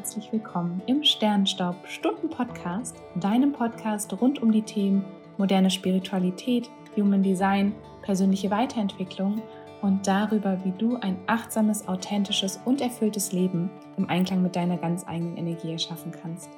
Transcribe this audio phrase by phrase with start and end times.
[0.00, 5.04] herzlich willkommen im Sternstaub Stunden Podcast, deinem Podcast rund um die Themen
[5.36, 9.42] moderne Spiritualität, Human Design, persönliche Weiterentwicklung
[9.82, 15.06] und darüber, wie du ein achtsames, authentisches und erfülltes Leben im Einklang mit deiner ganz
[15.06, 16.48] eigenen Energie erschaffen kannst.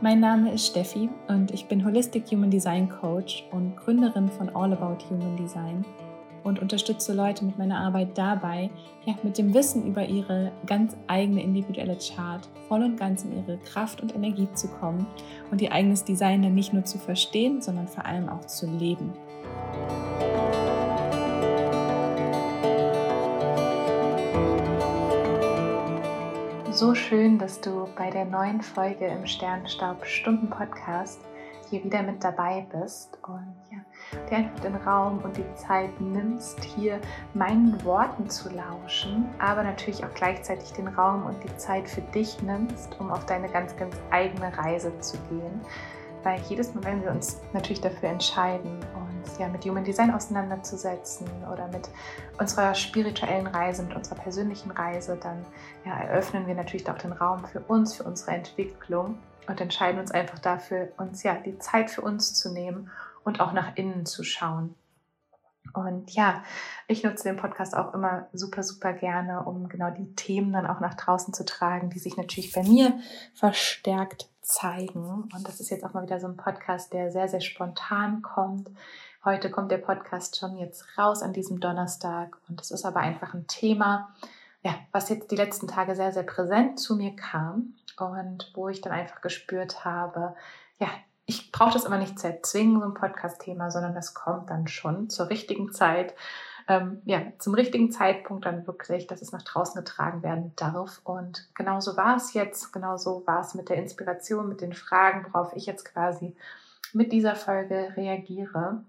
[0.00, 4.72] Mein Name ist Steffi und ich bin Holistic Human Design Coach und Gründerin von All
[4.72, 5.84] About Human Design
[6.46, 8.70] und unterstütze Leute mit meiner Arbeit dabei,
[9.04, 13.58] ja, mit dem Wissen über ihre ganz eigene individuelle Chart voll und ganz in ihre
[13.58, 15.06] Kraft und Energie zu kommen
[15.50, 19.12] und ihr eigenes Design dann nicht nur zu verstehen, sondern vor allem auch zu leben.
[26.70, 31.20] So schön, dass du bei der neuen Folge im Sternstaub Stunden Podcast
[31.68, 33.78] hier wieder mit dabei bist und ja,
[34.28, 37.00] dir einfach den Raum und die Zeit nimmst, hier
[37.34, 42.42] meinen Worten zu lauschen, aber natürlich auch gleichzeitig den Raum und die Zeit für dich
[42.42, 45.60] nimmst, um auf deine ganz, ganz eigene Reise zu gehen.
[46.26, 51.24] Weil jedes Mal, wenn wir uns natürlich dafür entscheiden, uns ja mit Human Design auseinanderzusetzen
[51.52, 51.88] oder mit
[52.40, 55.46] unserer spirituellen Reise, mit unserer persönlichen Reise, dann
[55.84, 60.10] ja, eröffnen wir natürlich auch den Raum für uns, für unsere Entwicklung und entscheiden uns
[60.10, 62.90] einfach dafür, uns ja die Zeit für uns zu nehmen
[63.22, 64.74] und auch nach innen zu schauen.
[65.74, 66.42] Und ja,
[66.88, 70.80] ich nutze den Podcast auch immer super, super gerne, um genau die Themen dann auch
[70.80, 72.98] nach draußen zu tragen, die sich natürlich bei mir
[73.32, 75.28] verstärkt zeigen.
[75.34, 78.70] Und das ist jetzt auch mal wieder so ein Podcast, der sehr, sehr spontan kommt.
[79.24, 82.36] Heute kommt der Podcast schon jetzt raus an diesem Donnerstag.
[82.48, 84.14] Und es ist aber einfach ein Thema,
[84.62, 88.80] ja, was jetzt die letzten Tage sehr, sehr präsent zu mir kam und wo ich
[88.80, 90.34] dann einfach gespürt habe,
[90.78, 90.88] ja,
[91.26, 95.10] ich brauche das immer nicht zu erzwingen, so ein Podcast-Thema, sondern das kommt dann schon
[95.10, 96.14] zur richtigen Zeit
[96.68, 101.00] ähm, ja, zum richtigen Zeitpunkt dann wirklich, dass es nach draußen getragen werden darf.
[101.04, 105.54] Und genauso war es jetzt, genauso war es mit der Inspiration, mit den Fragen, worauf
[105.54, 106.34] ich jetzt quasi
[106.92, 108.82] mit dieser Folge reagiere.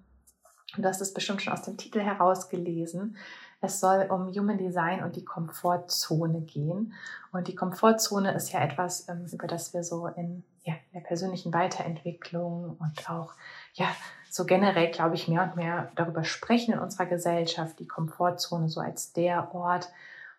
[0.75, 3.15] Und du hast es bestimmt schon aus dem Titel herausgelesen.
[3.61, 6.93] Es soll um Human Design und die Komfortzone gehen.
[7.31, 11.53] Und die Komfortzone ist ja etwas, ähm, über das wir so in ja, der persönlichen
[11.53, 13.33] Weiterentwicklung und auch
[13.73, 13.87] ja,
[14.29, 18.81] so generell, glaube ich, mehr und mehr darüber sprechen in unserer Gesellschaft, die Komfortzone so
[18.81, 19.89] als der Ort,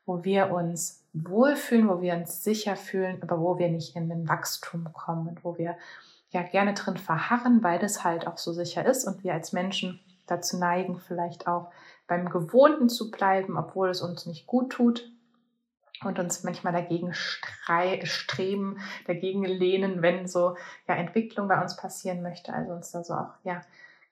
[0.05, 4.29] wo wir uns wohlfühlen, wo wir uns sicher fühlen, aber wo wir nicht in den
[4.29, 5.77] Wachstum kommen und wo wir
[6.31, 9.99] ja gerne drin verharren, weil das halt auch so sicher ist und wir als Menschen
[10.27, 11.71] dazu neigen, vielleicht auch
[12.07, 15.11] beim Gewohnten zu bleiben, obwohl es uns nicht gut tut
[16.05, 22.53] und uns manchmal dagegen streben, dagegen lehnen, wenn so ja Entwicklung bei uns passieren möchte,
[22.53, 23.61] also uns da so auch ja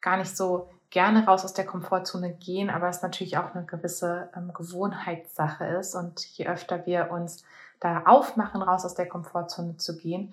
[0.01, 4.31] gar nicht so gerne raus aus der Komfortzone gehen, aber es natürlich auch eine gewisse
[4.37, 5.95] ähm, Gewohnheitssache ist.
[5.95, 7.45] Und je öfter wir uns
[7.81, 10.33] da aufmachen, raus aus der Komfortzone zu gehen,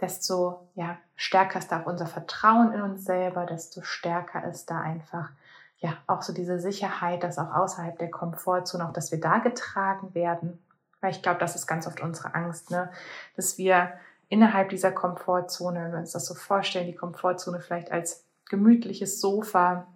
[0.00, 4.80] desto ja, stärker ist da auch unser Vertrauen in uns selber, desto stärker ist da
[4.80, 5.30] einfach
[5.78, 10.14] ja auch so diese Sicherheit, dass auch außerhalb der Komfortzone, auch dass wir da getragen
[10.14, 10.58] werden
[11.04, 12.90] weil ich glaube, das ist ganz oft unsere Angst, ne?
[13.36, 13.92] dass wir
[14.28, 19.86] innerhalb dieser Komfortzone, wenn wir uns das so vorstellen, die Komfortzone vielleicht als gemütliches Sofa.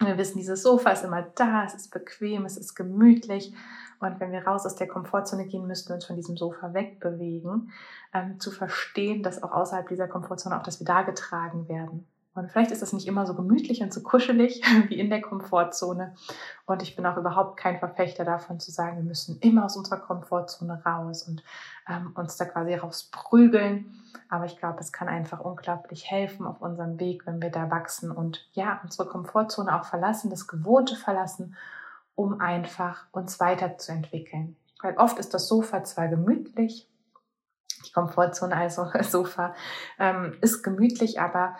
[0.00, 3.54] Wir wissen, dieses Sofa ist immer da, es ist bequem, es ist gemütlich.
[4.00, 7.70] Und wenn wir raus aus der Komfortzone gehen, müssten wir uns von diesem Sofa wegbewegen,
[8.12, 12.08] ähm, zu verstehen, dass auch außerhalb dieser Komfortzone auch, dass wir da getragen werden.
[12.34, 16.14] Und vielleicht ist das nicht immer so gemütlich und so kuschelig wie in der Komfortzone.
[16.64, 19.98] Und ich bin auch überhaupt kein Verfechter davon zu sagen, wir müssen immer aus unserer
[19.98, 21.42] Komfortzone raus und
[21.88, 24.02] ähm, uns da quasi rausprügeln.
[24.30, 28.10] Aber ich glaube, es kann einfach unglaublich helfen auf unserem Weg, wenn wir da wachsen
[28.10, 31.54] und ja, unsere Komfortzone auch verlassen, das Gewohnte verlassen,
[32.14, 34.56] um einfach uns weiterzuentwickeln.
[34.80, 36.88] Weil oft ist das Sofa zwar gemütlich,
[37.86, 39.54] die Komfortzone, also Sofa,
[39.98, 41.56] ähm, ist gemütlich, aber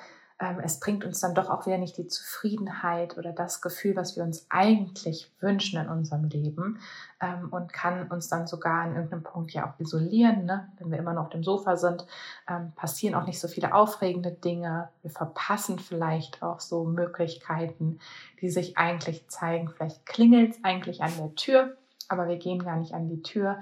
[0.63, 4.25] es bringt uns dann doch auch wieder nicht die Zufriedenheit oder das Gefühl, was wir
[4.25, 6.81] uns eigentlich wünschen in unserem Leben
[7.21, 10.45] ähm, und kann uns dann sogar an irgendeinem Punkt ja auch isolieren.
[10.45, 10.69] Ne?
[10.79, 12.07] Wenn wir immer noch auf dem Sofa sind,
[12.49, 14.89] ähm, passieren auch nicht so viele aufregende Dinge.
[15.03, 18.01] Wir verpassen vielleicht auch so Möglichkeiten,
[18.41, 19.69] die sich eigentlich zeigen.
[19.69, 21.77] Vielleicht klingelt es eigentlich an der Tür,
[22.09, 23.59] aber wir gehen gar nicht an die Tür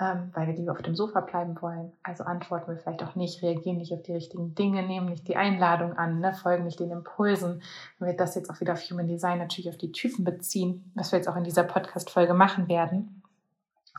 [0.00, 1.92] ähm, weil wir lieber auf dem Sofa bleiben wollen.
[2.02, 5.36] Also antworten wir vielleicht auch nicht, reagieren nicht auf die richtigen Dinge, nehmen nicht die
[5.36, 7.62] Einladung an, ne, folgen nicht den Impulsen.
[7.98, 11.12] Wenn wir das jetzt auch wieder auf Human Design natürlich auf die Typen beziehen, was
[11.12, 13.22] wir jetzt auch in dieser Podcast-Folge machen werden.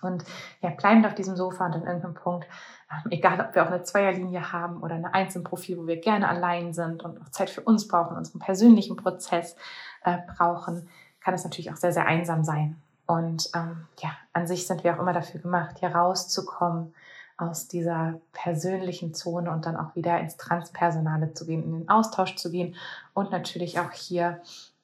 [0.01, 0.23] Und
[0.61, 2.47] ja, bleiben auf diesem Sofa und an irgendeinem Punkt,
[2.91, 6.73] ähm, egal ob wir auch eine Zweierlinie haben oder ein Einzelprofil, wo wir gerne allein
[6.73, 9.55] sind und auch Zeit für uns brauchen, unseren persönlichen Prozess
[10.03, 10.89] äh, brauchen,
[11.23, 12.81] kann es natürlich auch sehr, sehr einsam sein.
[13.11, 16.93] Und ähm, ja, an sich sind wir auch immer dafür gemacht, hier rauszukommen
[17.35, 22.37] aus dieser persönlichen Zone und dann auch wieder ins Transpersonale zu gehen, in den Austausch
[22.37, 22.77] zu gehen
[23.13, 24.39] und natürlich auch hier,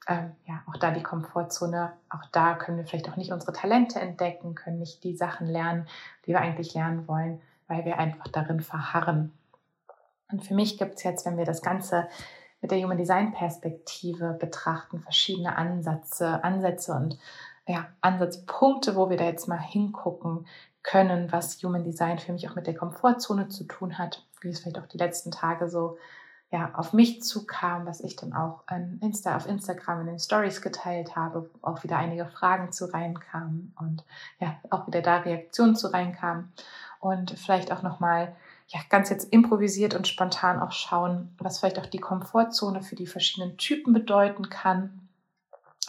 [0.10, 4.02] ähm, ja, auch da die Komfortzone, auch da können wir vielleicht auch nicht unsere Talente
[4.02, 5.88] entdecken, können nicht die Sachen lernen,
[6.26, 7.40] die wir eigentlich lernen wollen,
[7.70, 9.32] weil wir einfach darin verharren.
[10.30, 12.10] Und für mich gibt es jetzt, wenn wir das Ganze
[12.60, 17.18] mit der Human Design Perspektive betrachten, verschiedene Ansätze, Ansätze und
[17.68, 20.48] ja, Ansatzpunkte, wo wir da jetzt mal hingucken
[20.84, 24.62] können, was Human Design für mich auch mit der Komfortzone zu tun hat, wie es
[24.62, 25.98] vielleicht auch die letzten Tage so
[26.50, 30.62] ja, auf mich zukam, was ich dann auch in Insta, auf Instagram in den Stories
[30.62, 34.06] geteilt habe, wo auch wieder einige Fragen zu reinkamen und
[34.40, 36.54] ja, auch wieder da Reaktionen zu reinkamen.
[37.00, 38.34] Und vielleicht auch nochmal
[38.70, 43.08] ja, ganz jetzt improvisiert und spontan auch schauen, was vielleicht auch die Komfortzone für die
[43.08, 45.07] verschiedenen Typen bedeuten kann,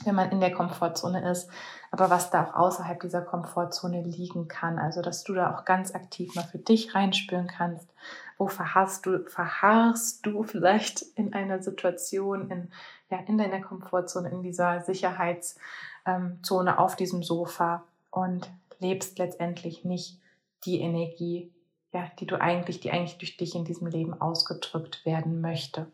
[0.05, 1.51] wenn man in der Komfortzone ist,
[1.91, 4.79] aber was da auch außerhalb dieser Komfortzone liegen kann.
[4.79, 7.89] Also, dass du da auch ganz aktiv mal für dich reinspüren kannst.
[8.37, 12.71] Wo verharrst du, verharrst du vielleicht in einer Situation, in,
[13.11, 18.49] ja, in deiner Komfortzone, in dieser Sicherheitszone auf diesem Sofa und
[18.79, 20.21] lebst letztendlich nicht
[20.65, 21.51] die Energie,
[21.93, 25.87] ja, die du eigentlich, die eigentlich durch dich in diesem Leben ausgedrückt werden möchte.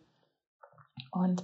[1.11, 1.43] Und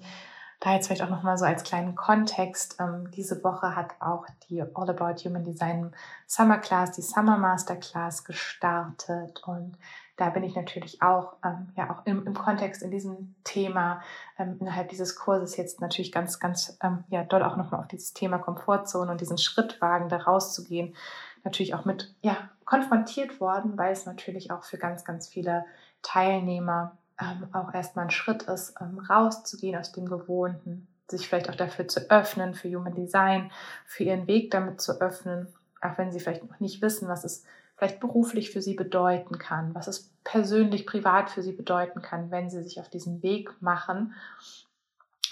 [0.61, 4.61] da jetzt vielleicht auch nochmal so als kleinen Kontext, ähm, diese Woche hat auch die
[4.61, 5.93] All About Human Design
[6.27, 9.43] Summer Class, die Summer Master Class gestartet.
[9.47, 9.79] Und
[10.17, 14.03] da bin ich natürlich auch, ähm, ja, auch im, im Kontext in diesem Thema,
[14.39, 18.13] ähm, innerhalb dieses Kurses jetzt natürlich ganz, ganz, ähm, ja, doll auch nochmal auf dieses
[18.13, 20.95] Thema Komfortzone und diesen Schritt wagen, da rauszugehen,
[21.43, 22.37] natürlich auch mit, ja,
[22.67, 25.65] konfrontiert worden, weil es natürlich auch für ganz, ganz viele
[26.03, 31.57] Teilnehmer ähm, auch erstmal ein Schritt ist, ähm, rauszugehen aus dem Gewohnten, sich vielleicht auch
[31.57, 33.51] dafür zu öffnen, für Human Design,
[33.87, 35.49] für ihren Weg damit zu öffnen,
[35.81, 37.45] auch wenn sie vielleicht noch nicht wissen, was es
[37.77, 42.51] vielleicht beruflich für sie bedeuten kann, was es persönlich, privat für sie bedeuten kann, wenn
[42.51, 44.15] sie sich auf diesen Weg machen.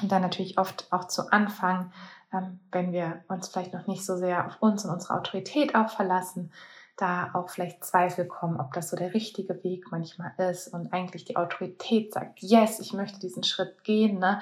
[0.00, 1.92] Und dann natürlich oft auch zu Anfang,
[2.32, 5.90] ähm, wenn wir uns vielleicht noch nicht so sehr auf uns und unsere Autorität auch
[5.90, 6.50] verlassen,
[6.98, 11.24] da auch vielleicht Zweifel kommen, ob das so der richtige Weg manchmal ist und eigentlich
[11.24, 14.18] die Autorität sagt, yes, ich möchte diesen Schritt gehen.
[14.18, 14.40] Ne?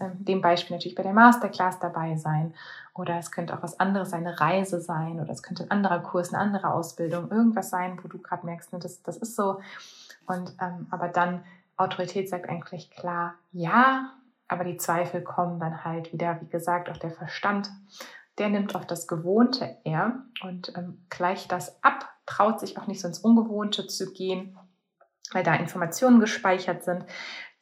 [0.00, 2.54] In dem Beispiel natürlich bei der Masterclass dabei sein
[2.94, 6.32] oder es könnte auch was anderes, eine Reise sein oder es könnte ein anderer Kurs,
[6.32, 9.60] eine andere Ausbildung, irgendwas sein, wo du gerade merkst, ne, das, das ist so.
[10.26, 11.44] Und ähm, aber dann
[11.76, 14.12] Autorität sagt eigentlich klar, ja,
[14.48, 17.70] aber die Zweifel kommen dann halt wieder, wie gesagt, auch der Verstand
[18.38, 23.00] der nimmt auf das Gewohnte eher und ähm, gleicht das ab, traut sich auch nicht
[23.00, 24.56] so ins Ungewohnte zu gehen,
[25.32, 27.04] weil da Informationen gespeichert sind,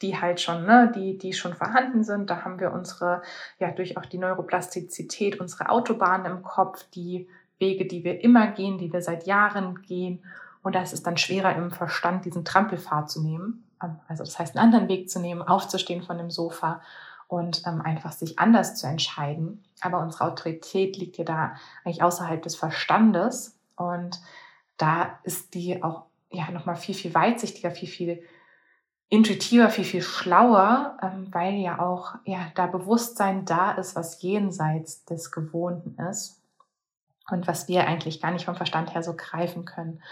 [0.03, 2.29] die halt schon, ne, die, die schon vorhanden sind.
[2.29, 3.23] Da haben wir unsere,
[3.59, 7.29] ja, durch auch die Neuroplastizität, unsere Autobahnen im Kopf, die
[7.59, 10.23] Wege, die wir immer gehen, die wir seit Jahren gehen.
[10.63, 13.65] Und da ist es dann schwerer im Verstand, diesen Trampelpfad zu nehmen.
[13.83, 16.83] Ähm, also das heißt, einen anderen Weg zu nehmen, aufzustehen von dem Sofa
[17.29, 19.65] und ähm, einfach sich anders zu entscheiden.
[19.81, 24.21] Aber unsere Autorität liegt ja da eigentlich außerhalb des Verstandes und
[24.77, 28.23] da ist die auch ja nochmal viel, viel weitsichtiger, viel, viel
[29.09, 35.05] intuitiver, viel, viel schlauer, ähm, weil ja auch ja, da Bewusstsein da ist, was jenseits
[35.05, 36.43] des Gewohnten ist
[37.31, 40.03] und was wir eigentlich gar nicht vom Verstand her so greifen können.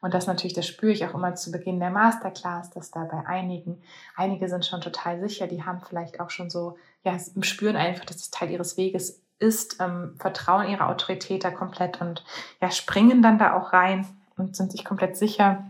[0.00, 3.26] Und das natürlich, das spüre ich auch immer zu Beginn der Masterclass, dass da bei
[3.26, 3.82] einigen,
[4.16, 8.16] einige sind schon total sicher, die haben vielleicht auch schon so, ja, spüren einfach, dass
[8.16, 12.24] es Teil ihres Weges ist, ähm, vertrauen ihrer Autorität da komplett und
[12.60, 15.64] ja, springen dann da auch rein und sind sich komplett sicher.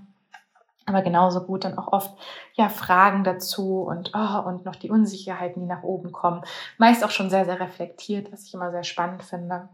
[0.87, 2.17] Aber genauso gut dann auch oft
[2.55, 6.43] ja Fragen dazu und oh, und noch die Unsicherheiten, die nach oben kommen.
[6.79, 9.69] Meist auch schon sehr, sehr reflektiert, was ich immer sehr spannend finde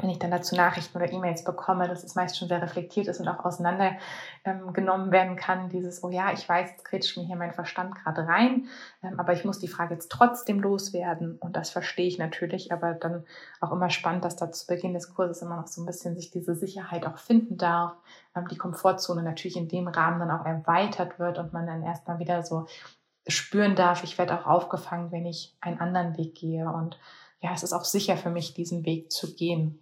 [0.00, 3.20] wenn ich dann dazu Nachrichten oder E-Mails bekomme, dass es meist schon sehr reflektiert ist
[3.20, 7.36] und auch auseinandergenommen ähm, werden kann, dieses, oh ja, ich weiß, jetzt kretscht mir hier
[7.36, 8.68] mein Verstand gerade rein,
[9.02, 12.94] ähm, aber ich muss die Frage jetzt trotzdem loswerden und das verstehe ich natürlich, aber
[12.94, 13.24] dann
[13.60, 16.30] auch immer spannend, dass da zu Beginn des Kurses immer noch so ein bisschen sich
[16.30, 17.94] diese Sicherheit auch finden darf,
[18.36, 22.20] ähm, die Komfortzone natürlich in dem Rahmen dann auch erweitert wird und man dann erstmal
[22.20, 22.66] wieder so
[23.26, 26.98] spüren darf, ich werde auch aufgefangen, wenn ich einen anderen Weg gehe und
[27.40, 29.78] ja, es ist auch sicher für mich, diesen Weg zu gehen.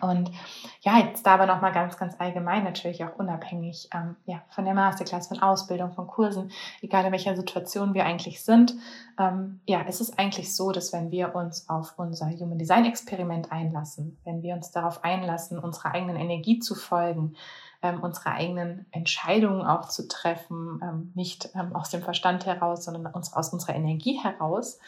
[0.00, 0.32] Und
[0.80, 4.74] ja, jetzt da aber nochmal ganz, ganz allgemein, natürlich auch unabhängig ähm, ja, von der
[4.74, 6.50] Masterclass, von Ausbildung, von Kursen,
[6.82, 8.74] egal in welcher Situation wir eigentlich sind.
[9.18, 13.52] Ähm, ja, es ist eigentlich so, dass wenn wir uns auf unser Human Design Experiment
[13.52, 17.36] einlassen, wenn wir uns darauf einlassen, unserer eigenen Energie zu folgen,
[17.80, 23.06] ähm, unsere eigenen Entscheidungen auch zu treffen, ähm, nicht ähm, aus dem Verstand heraus, sondern
[23.14, 24.78] uns, aus unserer Energie heraus,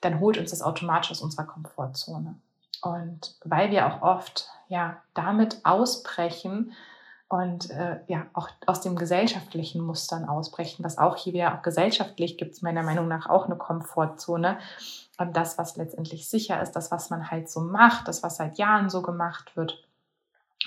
[0.00, 2.36] dann holt uns das automatisch aus unserer Komfortzone.
[2.86, 6.72] Und weil wir auch oft ja damit ausbrechen,
[7.28, 12.38] und äh, ja auch aus dem gesellschaftlichen Mustern ausbrechen, was auch hier wieder auch gesellschaftlich
[12.38, 14.58] gibt es meiner Meinung nach auch eine Komfortzone.
[15.18, 18.58] Und das, was letztendlich sicher ist, das, was man halt so macht, das, was seit
[18.58, 19.84] Jahren so gemacht wird.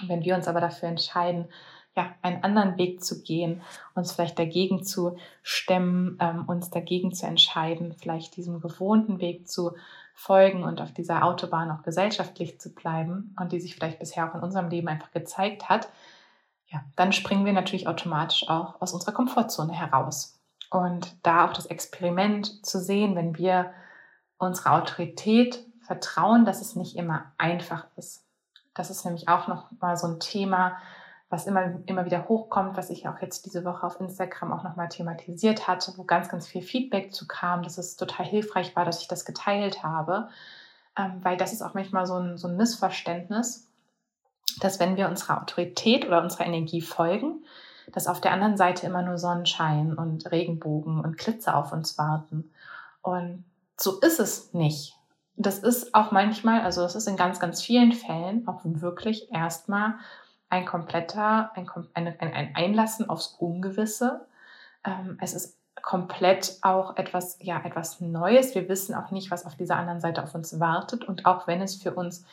[0.01, 1.47] Und wenn wir uns aber dafür entscheiden,
[1.95, 3.61] ja, einen anderen Weg zu gehen,
[3.95, 9.75] uns vielleicht dagegen zu stemmen, ähm, uns dagegen zu entscheiden, vielleicht diesem gewohnten Weg zu
[10.19, 14.35] folgen und auf dieser Autobahn auch gesellschaftlich zu bleiben und die sich vielleicht bisher auch
[14.35, 15.87] in unserem Leben einfach gezeigt hat,
[16.67, 20.37] ja, dann springen wir natürlich automatisch auch aus unserer Komfortzone heraus.
[20.69, 23.71] Und da auch das Experiment zu sehen, wenn wir
[24.37, 28.25] unserer Autorität vertrauen, dass es nicht immer einfach ist.
[28.73, 30.77] Das ist nämlich auch noch mal so ein Thema,
[31.29, 34.89] was immer, immer wieder hochkommt, was ich auch jetzt diese Woche auf Instagram auch nochmal
[34.89, 39.01] thematisiert hatte, wo ganz, ganz viel Feedback zu kam, dass es total hilfreich war, dass
[39.01, 40.29] ich das geteilt habe.
[40.97, 43.67] Ähm, weil das ist auch manchmal so ein, so ein Missverständnis,
[44.59, 47.43] dass wenn wir unserer Autorität oder unserer Energie folgen,
[47.93, 52.51] dass auf der anderen Seite immer nur Sonnenschein und Regenbogen und Glitzer auf uns warten.
[53.01, 53.45] Und
[53.77, 54.95] so ist es nicht.
[55.35, 59.93] Das ist auch manchmal, also das ist in ganz, ganz vielen Fällen auch wirklich erstmal
[60.49, 64.25] ein kompletter, ein, ein, ein Einlassen aufs Ungewisse.
[64.83, 68.55] Ähm, es ist komplett auch etwas, ja, etwas Neues.
[68.55, 71.05] Wir wissen auch nicht, was auf dieser anderen Seite auf uns wartet.
[71.05, 72.25] Und auch wenn es für uns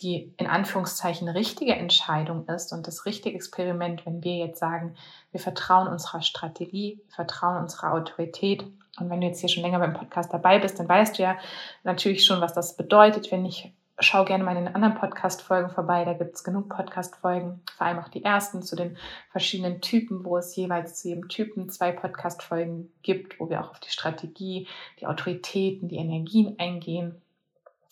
[0.00, 4.94] die in Anführungszeichen richtige Entscheidung ist und das richtige Experiment, wenn wir jetzt sagen,
[5.30, 8.64] wir vertrauen unserer Strategie, wir vertrauen unserer Autorität.
[8.98, 11.36] Und wenn du jetzt hier schon länger beim Podcast dabei bist, dann weißt du ja
[11.82, 13.30] natürlich schon, was das bedeutet.
[13.30, 16.04] Wenn ich schau gerne mal in den anderen Podcast-Folgen vorbei.
[16.04, 18.96] Da gibt es genug Podcast-Folgen, vor allem auch die ersten zu den
[19.30, 23.80] verschiedenen Typen, wo es jeweils zu jedem Typen zwei Podcast-Folgen gibt, wo wir auch auf
[23.80, 24.66] die Strategie,
[25.00, 27.20] die Autoritäten, die Energien eingehen.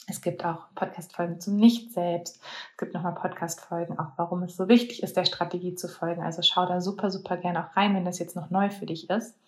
[0.09, 2.41] Es gibt auch Podcast-Folgen zum Nicht-Selbst.
[2.73, 6.23] Es gibt nochmal Podcast-Folgen, auch warum es so wichtig ist, der Strategie zu folgen.
[6.23, 9.09] Also schau da super, super gerne auch rein, wenn das jetzt noch neu für dich
[9.09, 9.39] ist.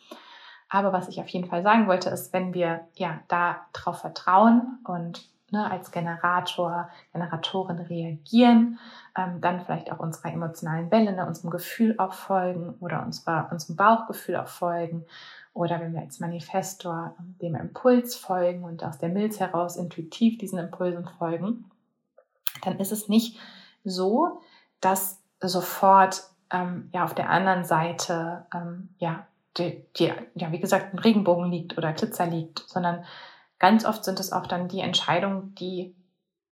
[0.69, 4.79] Aber was ich auf jeden Fall sagen wollte, ist, wenn wir ja da drauf vertrauen
[4.85, 8.79] und ne, als Generator, Generatorin reagieren,
[9.17, 13.77] ähm, dann vielleicht auch unserer emotionalen Welle, ne, unserem Gefühl auch folgen oder unserer, unserem
[13.77, 15.05] Bauchgefühl auch folgen.
[15.55, 20.39] Oder wenn wir als Manifestor ähm, dem Impuls folgen und aus der Milz heraus intuitiv
[20.39, 21.71] diesen Impulsen folgen,
[22.65, 23.39] dann ist es nicht
[23.85, 24.41] so,
[24.81, 29.27] dass sofort ähm, ja auf der anderen Seite ähm, ja,
[29.59, 33.05] die, die, ja, wie gesagt, ein Regenbogen liegt oder Glitzer liegt, sondern
[33.63, 35.95] ganz oft sind es auch dann die Entscheidungen, die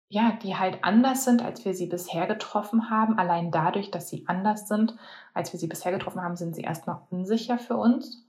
[0.09, 3.19] ja, die halt anders sind, als wir sie bisher getroffen haben.
[3.19, 4.95] Allein dadurch, dass sie anders sind,
[5.33, 8.25] als wir sie bisher getroffen haben, sind sie erstmal unsicher für uns.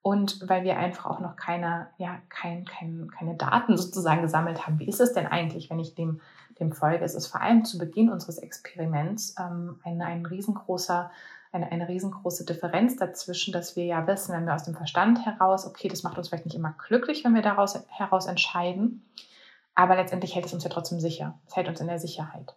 [0.00, 4.78] Und weil wir einfach auch noch keine, ja, kein, kein, keine Daten sozusagen gesammelt haben.
[4.78, 6.20] Wie ist es denn eigentlich, wenn ich dem,
[6.58, 7.04] dem folge?
[7.04, 11.10] Es ist vor allem zu Beginn unseres Experiments ähm, ein, ein riesengroßer
[11.54, 15.66] eine, eine riesengroße Differenz dazwischen, dass wir ja wissen, wenn wir aus dem Verstand heraus,
[15.66, 19.08] okay, das macht uns vielleicht nicht immer glücklich, wenn wir daraus heraus entscheiden,
[19.74, 21.38] aber letztendlich hält es uns ja trotzdem sicher.
[21.46, 22.54] Es hält uns in der Sicherheit.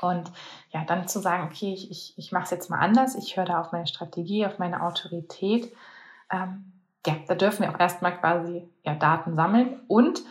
[0.00, 0.32] Und
[0.70, 3.44] ja, dann zu sagen, okay, ich, ich, ich mache es jetzt mal anders, ich höre
[3.44, 5.72] da auf meine Strategie, auf meine Autorität.
[6.30, 6.72] Ähm,
[7.06, 10.22] ja, da dürfen wir auch erstmal quasi ja, Daten sammeln und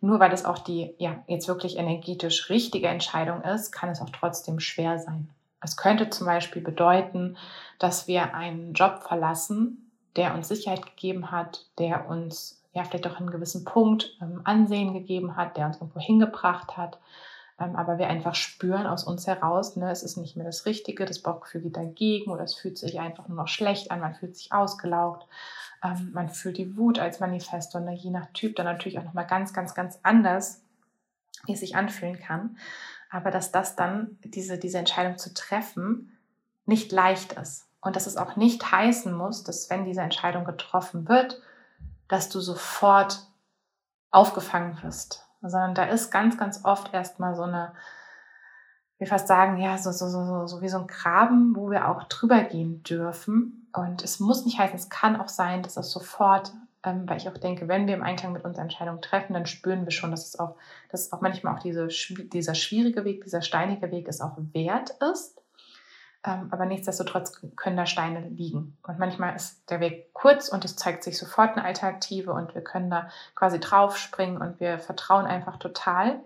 [0.00, 4.10] nur weil es auch die ja, jetzt wirklich energetisch richtige Entscheidung ist, kann es auch
[4.10, 5.28] trotzdem schwer sein.
[5.62, 7.36] Es könnte zum Beispiel bedeuten,
[7.78, 13.18] dass wir einen Job verlassen, der uns Sicherheit gegeben hat, der uns ja vielleicht auch
[13.18, 16.98] einen gewissen Punkt ähm, Ansehen gegeben hat, der uns irgendwo hingebracht hat.
[17.58, 21.04] Ähm, aber wir einfach spüren aus uns heraus, ne, es ist nicht mehr das Richtige,
[21.04, 24.36] das Bauchgefühl geht dagegen oder es fühlt sich einfach nur noch schlecht an, man fühlt
[24.36, 25.26] sich ausgelaugt,
[25.84, 29.26] ähm, man fühlt die Wut als Manifesto, ne, je nach Typ dann natürlich auch nochmal
[29.26, 30.62] ganz, ganz, ganz anders,
[31.46, 32.56] wie es sich anfühlen kann
[33.10, 36.16] aber dass das dann, diese, diese Entscheidung zu treffen,
[36.64, 37.66] nicht leicht ist.
[37.80, 41.40] Und dass es auch nicht heißen muss, dass wenn diese Entscheidung getroffen wird,
[42.08, 43.26] dass du sofort
[44.10, 45.26] aufgefangen wirst.
[45.40, 47.72] Sondern da ist ganz, ganz oft erstmal so eine,
[48.98, 52.04] wir fast sagen, ja, so, so, so, so wie so ein Graben, wo wir auch
[52.04, 53.68] drüber gehen dürfen.
[53.72, 57.28] Und es muss nicht heißen, es kann auch sein, dass es sofort ähm, weil ich
[57.28, 60.26] auch denke, wenn wir im Einklang mit unserer Entscheidung treffen, dann spüren wir schon, dass
[60.26, 60.56] es auch,
[60.90, 64.90] dass es auch manchmal auch diese, dieser schwierige Weg, dieser steinige Weg es auch wert
[65.12, 65.42] ist.
[66.24, 68.78] Ähm, aber nichtsdestotrotz können da Steine liegen.
[68.86, 72.62] Und manchmal ist der Weg kurz und es zeigt sich sofort eine Alternative und wir
[72.62, 76.20] können da quasi draufspringen und wir vertrauen einfach total.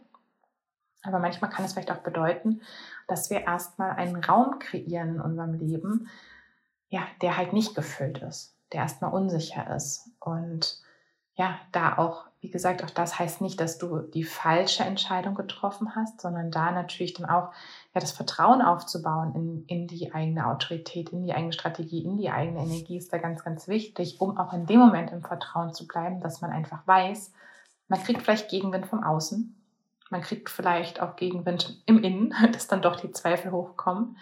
[1.02, 2.62] Aber manchmal kann es vielleicht auch bedeuten,
[3.08, 6.08] dass wir erstmal einen Raum kreieren in unserem Leben,
[6.88, 10.11] ja, der halt nicht gefüllt ist der erstmal unsicher ist.
[10.21, 10.83] Und
[11.37, 15.97] ja, da auch, wie gesagt, auch das heißt nicht, dass du die falsche Entscheidung getroffen
[15.97, 17.50] hast, sondern da natürlich dann auch
[17.93, 22.31] ja, das Vertrauen aufzubauen in, in die eigene Autorität, in die eigene Strategie, in die
[22.31, 25.88] eigene Energie ist da ganz, ganz wichtig, um auch in dem Moment im Vertrauen zu
[25.88, 27.33] bleiben, dass man einfach weiß,
[27.88, 29.54] man kriegt vielleicht Gegenwind vom Außen,
[30.11, 34.16] man kriegt vielleicht auch Gegenwind im Innen, dass dann doch die Zweifel hochkommen.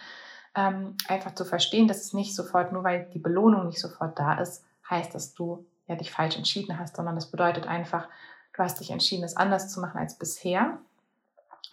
[0.54, 4.35] Ähm, einfach zu verstehen, dass es nicht sofort, nur weil die Belohnung nicht sofort da
[4.35, 8.09] ist, heißt, dass du ja, dich falsch entschieden hast, sondern das bedeutet einfach,
[8.54, 10.78] du hast dich entschieden, es anders zu machen als bisher.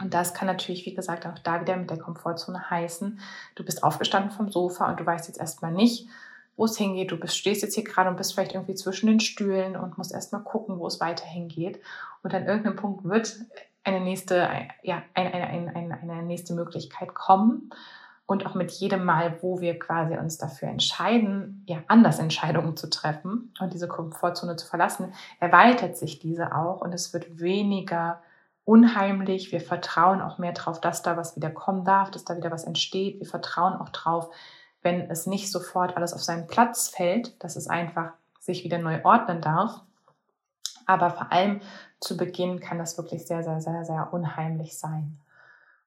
[0.01, 3.19] Und das kann natürlich, wie gesagt, auch da wieder mit der Komfortzone heißen,
[3.55, 6.07] du bist aufgestanden vom Sofa und du weißt jetzt erstmal nicht,
[6.55, 7.11] wo es hingeht.
[7.11, 10.13] Du bist, stehst jetzt hier gerade und bist vielleicht irgendwie zwischen den Stühlen und musst
[10.13, 11.81] erstmal gucken, wo es weiter hingeht.
[12.23, 13.39] Und an irgendeinem Punkt wird
[13.83, 14.49] eine nächste,
[14.83, 17.71] ja, eine, eine, eine, eine nächste Möglichkeit kommen.
[18.29, 22.87] Und auch mit jedem Mal, wo wir quasi uns dafür entscheiden, ja, anders Entscheidungen zu
[22.87, 28.21] treffen und diese Komfortzone zu verlassen, erweitert sich diese auch und es wird weniger
[28.65, 29.51] unheimlich.
[29.51, 32.65] Wir vertrauen auch mehr darauf, dass da was wieder kommen darf, dass da wieder was
[32.65, 33.19] entsteht.
[33.19, 34.29] Wir vertrauen auch darauf,
[34.83, 39.03] wenn es nicht sofort alles auf seinen Platz fällt, dass es einfach sich wieder neu
[39.05, 39.81] ordnen darf.
[40.85, 41.61] Aber vor allem
[41.99, 45.17] zu Beginn kann das wirklich sehr, sehr, sehr, sehr unheimlich sein.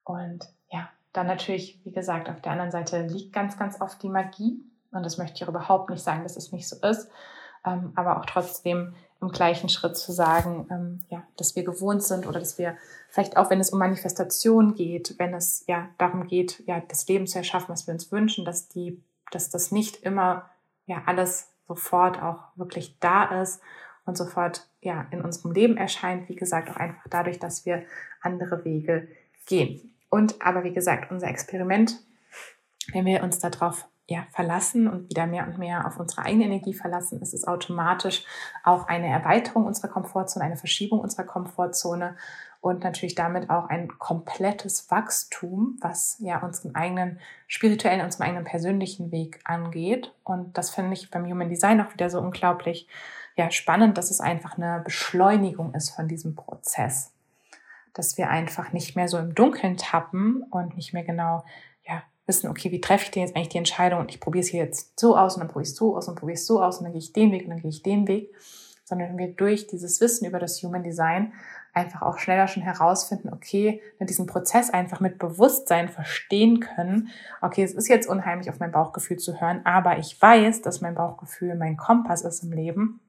[0.03, 4.09] Und ja, dann natürlich, wie gesagt, auf der anderen Seite liegt ganz, ganz oft die
[4.09, 4.59] Magie.
[4.91, 7.09] Und das möchte ich überhaupt nicht sagen, dass es nicht so ist.
[7.65, 12.27] Ähm, aber auch trotzdem im gleichen Schritt zu sagen, ähm, ja, dass wir gewohnt sind
[12.27, 12.75] oder dass wir
[13.09, 17.25] vielleicht auch, wenn es um Manifestation geht, wenn es ja darum geht, ja, das Leben
[17.25, 19.01] zu erschaffen, was wir uns wünschen, dass die,
[19.31, 20.49] dass das nicht immer
[20.85, 23.61] ja alles sofort auch wirklich da ist
[24.05, 26.27] und sofort ja in unserem Leben erscheint.
[26.27, 27.83] Wie gesagt, auch einfach dadurch, dass wir
[28.21, 29.07] andere Wege
[29.45, 29.93] gehen.
[30.13, 31.99] Und aber wie gesagt, unser Experiment,
[32.91, 36.75] wenn wir uns darauf ja, verlassen und wieder mehr und mehr auf unsere eigene Energie
[36.75, 38.23] verlassen, ist es automatisch
[38.63, 42.15] auch eine Erweiterung unserer Komfortzone, eine Verschiebung unserer Komfortzone
[42.61, 49.11] und natürlich damit auch ein komplettes Wachstum, was ja unseren eigenen spirituellen, unseren eigenen persönlichen
[49.11, 50.13] Weg angeht.
[50.23, 52.87] Und das finde ich beim Human Design auch wieder so unglaublich
[53.35, 57.13] ja, spannend, dass es einfach eine Beschleunigung ist von diesem Prozess.
[57.93, 61.43] Dass wir einfach nicht mehr so im Dunkeln tappen und nicht mehr genau
[61.87, 64.49] ja, wissen, okay, wie treffe ich denn jetzt eigentlich die Entscheidung und ich probiere es
[64.49, 66.61] hier jetzt so aus und dann probiere ich es so aus und probiere es so
[66.61, 68.33] aus und dann gehe ich den Weg und dann gehe ich den Weg,
[68.83, 71.33] sondern wir durch dieses Wissen über das Human Design
[71.73, 77.09] einfach auch schneller schon herausfinden, okay, diesen Prozess einfach mit Bewusstsein verstehen können,
[77.41, 80.95] okay, es ist jetzt unheimlich auf mein Bauchgefühl zu hören, aber ich weiß, dass mein
[80.95, 82.99] Bauchgefühl mein Kompass ist im Leben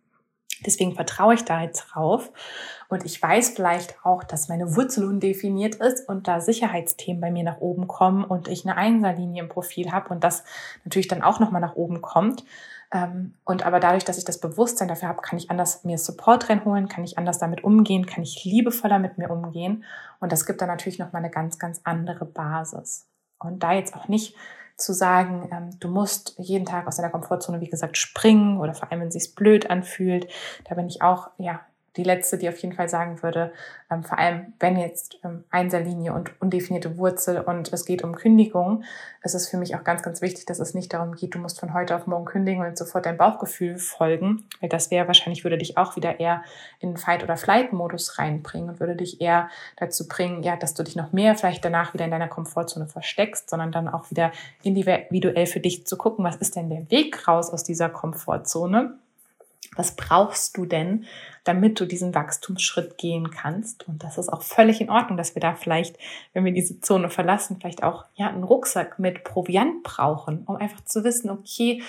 [0.66, 2.32] Deswegen vertraue ich da jetzt drauf.
[2.88, 7.44] Und ich weiß vielleicht auch, dass meine Wurzel undefiniert ist und da Sicherheitsthemen bei mir
[7.44, 10.44] nach oben kommen und ich eine Einserlinie im Profil habe und das
[10.84, 12.44] natürlich dann auch nochmal nach oben kommt.
[12.92, 16.48] Ähm, und aber dadurch, dass ich das Bewusstsein dafür habe, kann ich anders mir Support
[16.48, 19.84] reinholen, kann ich anders damit umgehen, kann ich liebevoller mit mir umgehen.
[20.20, 23.08] Und das gibt dann natürlich nochmal eine ganz, ganz andere Basis.
[23.40, 24.36] Und da jetzt auch nicht
[24.76, 28.90] zu sagen, ähm, du musst jeden Tag aus deiner Komfortzone, wie gesagt, springen oder vor
[28.90, 30.28] allem, wenn es sich blöd anfühlt.
[30.68, 31.60] Da bin ich auch, ja,
[31.96, 33.52] die letzte, die auf jeden Fall sagen würde,
[33.90, 38.82] ähm, vor allem wenn jetzt ähm, Einserlinie und undefinierte Wurzel und es geht um Kündigung,
[39.22, 41.60] ist es für mich auch ganz, ganz wichtig, dass es nicht darum geht, du musst
[41.60, 45.58] von heute auf morgen kündigen und sofort dein Bauchgefühl folgen, weil das wäre wahrscheinlich, würde
[45.58, 46.42] dich auch wieder eher
[46.80, 50.96] in Fight- oder Flight-Modus reinbringen und würde dich eher dazu bringen, ja, dass du dich
[50.96, 55.60] noch mehr vielleicht danach wieder in deiner Komfortzone versteckst, sondern dann auch wieder individuell für
[55.60, 58.98] dich zu gucken, was ist denn der Weg raus aus dieser Komfortzone
[59.76, 61.04] was brauchst du denn,
[61.44, 63.86] damit du diesen Wachstumsschritt gehen kannst?
[63.88, 65.98] Und das ist auch völlig in Ordnung, dass wir da vielleicht,
[66.32, 70.84] wenn wir diese Zone verlassen, vielleicht auch ja einen Rucksack mit Proviant brauchen, um einfach
[70.84, 71.82] zu wissen, okay,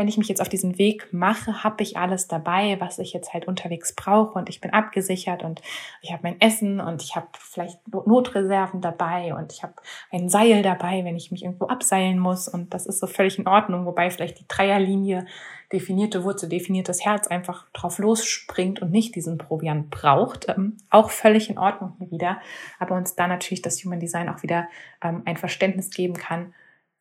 [0.00, 3.34] wenn ich mich jetzt auf diesen Weg mache, habe ich alles dabei, was ich jetzt
[3.34, 5.60] halt unterwegs brauche und ich bin abgesichert und
[6.00, 9.74] ich habe mein Essen und ich habe vielleicht Notreserven dabei und ich habe
[10.10, 13.46] ein Seil dabei, wenn ich mich irgendwo abseilen muss und das ist so völlig in
[13.46, 15.26] Ordnung, wobei vielleicht die Dreierlinie
[15.70, 20.48] definierte Wurzel, definiertes Herz einfach drauf losspringt und nicht diesen Proviant braucht.
[20.48, 22.40] Ähm, auch völlig in Ordnung hier wieder,
[22.78, 24.66] aber uns da natürlich das Human Design auch wieder
[25.04, 26.54] ähm, ein Verständnis geben kann,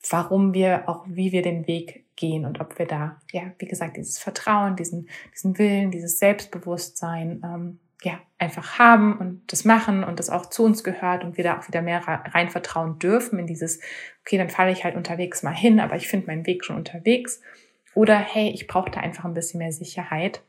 [0.09, 3.97] warum wir auch, wie wir den Weg gehen und ob wir da, ja, wie gesagt,
[3.97, 10.19] dieses Vertrauen, diesen, diesen Willen, dieses Selbstbewusstsein, ähm, ja, einfach haben und das machen und
[10.19, 13.47] das auch zu uns gehört und wir da auch wieder mehr rein vertrauen dürfen in
[13.47, 13.79] dieses,
[14.21, 17.41] okay, dann falle ich halt unterwegs mal hin, aber ich finde meinen Weg schon unterwegs.
[17.95, 20.43] Oder hey, ich brauche da einfach ein bisschen mehr Sicherheit.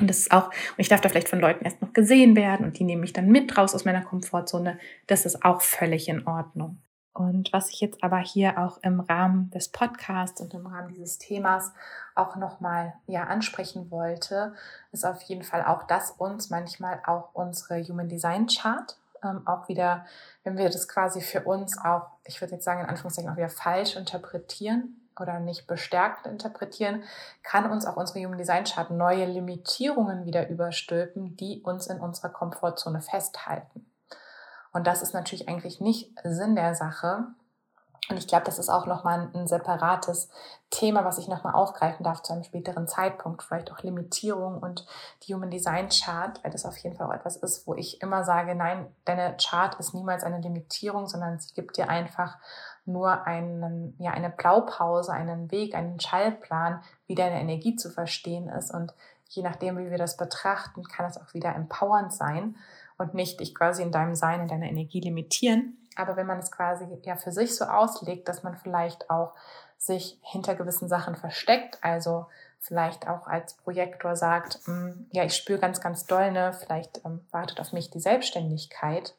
[0.00, 2.66] Und das ist auch, und ich darf da vielleicht von Leuten erst noch gesehen werden
[2.66, 4.78] und die nehmen mich dann mit raus aus meiner Komfortzone.
[5.06, 6.78] Das ist auch völlig in Ordnung.
[7.14, 11.18] Und was ich jetzt aber hier auch im Rahmen des Podcasts und im Rahmen dieses
[11.18, 11.72] Themas
[12.16, 14.52] auch nochmal ja, ansprechen wollte,
[14.90, 19.68] ist auf jeden Fall auch, dass uns manchmal auch unsere Human Design Chart ähm, auch
[19.68, 20.06] wieder,
[20.42, 23.48] wenn wir das quasi für uns auch, ich würde jetzt sagen, in Anführungszeichen auch wieder
[23.48, 27.04] falsch interpretieren oder nicht bestärkt interpretieren,
[27.44, 32.30] kann uns auch unsere Human Design Chart neue Limitierungen wieder überstülpen, die uns in unserer
[32.30, 33.86] Komfortzone festhalten.
[34.74, 37.28] Und das ist natürlich eigentlich nicht Sinn der Sache,
[38.10, 40.28] und ich glaube, das ist auch nochmal ein, separates
[40.68, 43.42] Thema, was ich nochmal aufgreifen darf zu einem späteren Zeitpunkt.
[43.42, 44.86] Vielleicht auch Limitierung und
[45.22, 48.22] die Human Design Chart, weil das auf jeden Fall auch etwas ist, wo ich immer
[48.24, 52.36] sage, nein, deine Chart ist niemals eine Limitierung, sondern sie gibt dir einfach
[52.84, 58.70] nur einen, ja, eine Blaupause, einen Weg, einen Schallplan, wie deine Energie zu verstehen ist.
[58.70, 58.92] Und
[59.28, 62.56] je nachdem, wie wir das betrachten, kann es auch wieder empowernd sein
[62.98, 65.78] und nicht dich quasi in deinem Sein, in deiner Energie limitieren.
[65.96, 69.34] Aber wenn man es quasi ja für sich so auslegt, dass man vielleicht auch
[69.78, 72.26] sich hinter gewissen Sachen versteckt, also
[72.58, 77.26] vielleicht auch als Projektor sagt, hm, ja, ich spüre ganz, ganz doll, ne, vielleicht ähm,
[77.30, 79.14] wartet auf mich die Selbstständigkeit,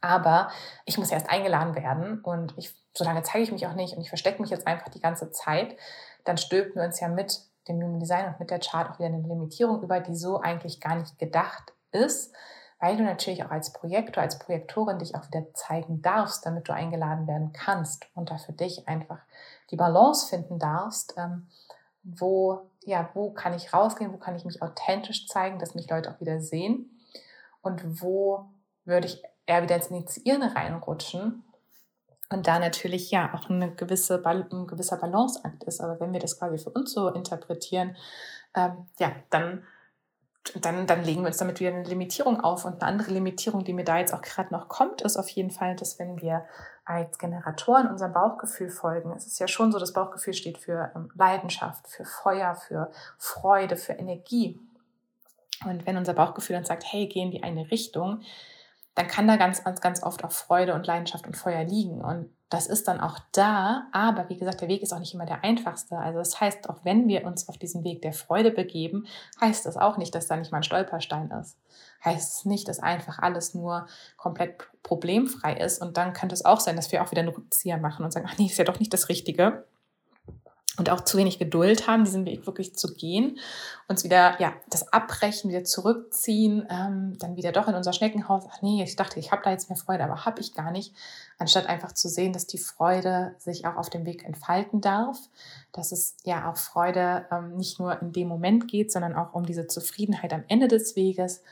[0.00, 0.50] aber
[0.84, 4.02] ich muss erst eingeladen werden und ich, so lange zeige ich mich auch nicht und
[4.02, 5.76] ich verstecke mich jetzt einfach die ganze Zeit,
[6.24, 9.08] dann stülpen wir uns ja mit dem Human Design und mit der Chart auch wieder
[9.08, 12.34] eine Limitierung über, die so eigentlich gar nicht gedacht ist,
[12.82, 16.74] weil du natürlich auch als Projektor, als Projektorin dich auch wieder zeigen darfst, damit du
[16.74, 19.20] eingeladen werden kannst und da für dich einfach
[19.70, 21.46] die Balance finden darfst, ähm,
[22.02, 26.10] wo, ja, wo kann ich rausgehen, wo kann ich mich authentisch zeigen, dass mich Leute
[26.10, 26.90] auch wieder sehen
[27.62, 28.46] und wo
[28.84, 31.44] würde ich eher wieder ins Initiieren reinrutschen
[32.30, 35.80] und da natürlich ja auch eine gewisse, ein gewisser Balanceakt ist.
[35.80, 37.94] Aber wenn wir das quasi für uns so interpretieren,
[38.56, 39.62] ähm, ja, dann
[40.60, 42.64] dann, dann legen wir uns damit wieder eine Limitierung auf.
[42.64, 45.50] Und eine andere Limitierung, die mir da jetzt auch gerade noch kommt, ist auf jeden
[45.50, 46.44] Fall, dass wenn wir
[46.84, 51.10] als Generatoren unserem Bauchgefühl folgen, es ist ja schon so, das Bauchgefühl steht für ähm,
[51.14, 54.60] Leidenschaft, für Feuer, für Freude, für Energie.
[55.64, 58.22] Und wenn unser Bauchgefühl dann sagt, hey, geh in die eine Richtung,
[58.94, 62.00] dann kann da ganz, ganz, ganz oft auch Freude und Leidenschaft und Feuer liegen.
[62.00, 65.24] Und das ist dann auch da, aber wie gesagt, der Weg ist auch nicht immer
[65.24, 65.96] der einfachste.
[65.96, 69.06] Also das heißt, auch wenn wir uns auf diesen Weg der Freude begeben,
[69.40, 71.56] heißt das auch nicht, dass da nicht mal ein Stolperstein ist.
[72.04, 73.86] Heißt es nicht, dass einfach alles nur
[74.18, 75.80] komplett problemfrei ist.
[75.80, 78.26] Und dann könnte es auch sein, dass wir auch wieder einen Rückzieher machen und sagen,
[78.28, 79.64] ach nee, ist ja doch nicht das Richtige
[80.78, 83.38] und auch zu wenig Geduld haben, diesen Weg wirklich zu gehen,
[83.88, 88.62] uns wieder, ja, das Abbrechen, wieder zurückziehen, ähm, dann wieder doch in unser Schneckenhaus, ach
[88.62, 90.94] nee, ich dachte, ich habe da jetzt mehr Freude, aber habe ich gar nicht,
[91.38, 95.18] anstatt einfach zu sehen, dass die Freude sich auch auf dem Weg entfalten darf,
[95.72, 99.44] dass es ja auch Freude ähm, nicht nur in dem Moment geht, sondern auch um
[99.44, 101.42] diese Zufriedenheit am Ende des Weges.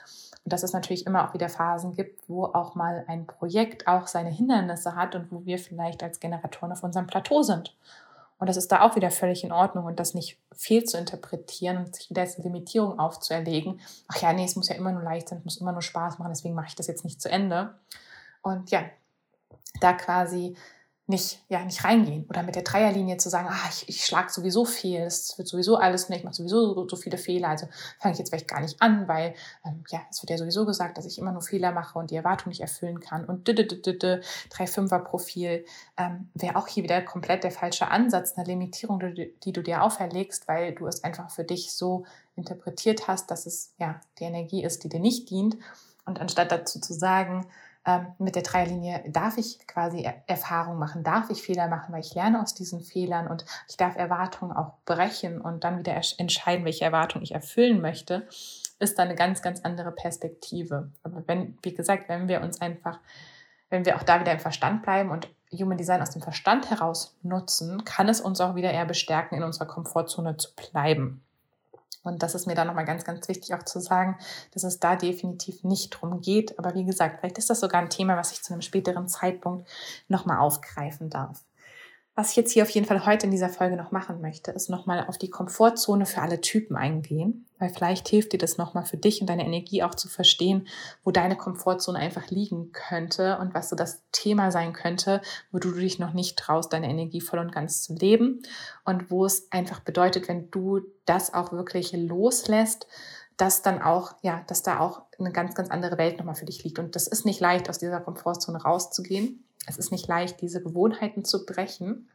[0.44, 4.06] Und dass es natürlich immer auch wieder Phasen gibt, wo auch mal ein Projekt auch
[4.06, 7.74] seine Hindernisse hat und wo wir vielleicht als Generatoren auf unserem Plateau sind
[8.40, 11.76] und das ist da auch wieder völlig in Ordnung und das nicht fehl zu interpretieren
[11.76, 13.80] und sich wieder als Limitierung aufzuerlegen.
[14.08, 16.18] Ach ja, nee, es muss ja immer nur leicht sein, es muss immer nur Spaß
[16.18, 17.74] machen, deswegen mache ich das jetzt nicht zu Ende.
[18.40, 18.84] Und ja,
[19.82, 20.56] da quasi
[21.10, 22.24] nicht, ja, nicht reingehen.
[22.30, 25.76] Oder mit der Dreierlinie zu sagen, ah, ich, ich schlage sowieso fehl, es wird sowieso
[25.76, 27.66] alles ich mache sowieso so, so, viele Fehler, also
[27.98, 29.34] fange ich jetzt vielleicht gar nicht an, weil
[29.66, 32.16] ähm, ja, es wird ja sowieso gesagt, dass ich immer nur Fehler mache und die
[32.16, 33.26] Erwartung nicht erfüllen kann.
[33.26, 35.64] Und drei Fünfer Profil
[35.98, 39.82] ähm, wäre auch hier wieder komplett der falsche Ansatz, eine Limitierung, die, die du dir
[39.82, 42.04] auferlegst, weil du es einfach für dich so
[42.36, 45.56] interpretiert hast, dass es ja die Energie ist, die dir nicht dient.
[46.06, 47.46] Und anstatt dazu zu sagen,
[48.18, 52.42] mit der Dreierlinie darf ich quasi Erfahrung machen, darf ich Fehler machen, weil ich lerne
[52.42, 57.22] aus diesen Fehlern und ich darf Erwartungen auch brechen und dann wieder entscheiden, welche Erwartung
[57.22, 58.26] ich erfüllen möchte,
[58.78, 60.90] ist dann eine ganz, ganz andere Perspektive.
[61.02, 62.98] Aber wenn, wie gesagt, wenn wir uns einfach,
[63.68, 67.16] wenn wir auch da wieder im Verstand bleiben und Human Design aus dem Verstand heraus
[67.22, 71.22] nutzen, kann es uns auch wieder eher bestärken, in unserer Komfortzone zu bleiben.
[72.02, 74.16] Und das ist mir da nochmal ganz, ganz wichtig auch zu sagen,
[74.52, 76.58] dass es da definitiv nicht drum geht.
[76.58, 79.68] Aber wie gesagt, vielleicht ist das sogar ein Thema, was ich zu einem späteren Zeitpunkt
[80.08, 81.44] nochmal aufgreifen darf.
[82.20, 84.68] Was ich jetzt hier auf jeden Fall heute in dieser Folge noch machen möchte, ist
[84.68, 88.98] nochmal auf die Komfortzone für alle Typen eingehen, weil vielleicht hilft dir das nochmal für
[88.98, 90.68] dich und deine Energie auch zu verstehen,
[91.02, 95.72] wo deine Komfortzone einfach liegen könnte und was so das Thema sein könnte, wo du
[95.72, 98.42] dich noch nicht traust, deine Energie voll und ganz zu leben
[98.84, 102.86] und wo es einfach bedeutet, wenn du das auch wirklich loslässt,
[103.38, 106.62] dass dann auch, ja, dass da auch eine ganz, ganz andere Welt nochmal für dich
[106.64, 106.78] liegt.
[106.78, 109.42] Und das ist nicht leicht, aus dieser Komfortzone rauszugehen.
[109.66, 112.08] Es ist nicht leicht, diese Gewohnheiten zu brechen.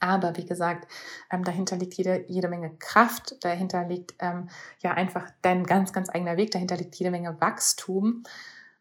[0.00, 0.88] Aber wie gesagt,
[1.30, 4.48] ähm, dahinter liegt jede, jede Menge Kraft, dahinter liegt ähm,
[4.80, 8.24] ja einfach dein ganz, ganz eigener Weg, dahinter liegt jede Menge Wachstum.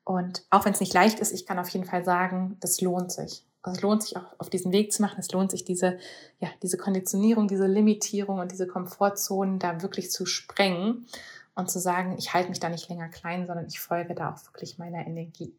[0.04, 3.12] Und auch wenn es nicht leicht ist, ich kann auf jeden Fall sagen, das lohnt
[3.12, 3.46] sich.
[3.64, 5.20] es lohnt sich auch auf diesen Weg zu machen.
[5.20, 6.00] Es lohnt sich diese,
[6.40, 11.06] ja, diese Konditionierung, diese Limitierung und diese Komfortzonen da wirklich zu sprengen
[11.54, 14.46] und zu sagen, ich halte mich da nicht länger klein, sondern ich folge da auch
[14.48, 15.54] wirklich meiner Energie.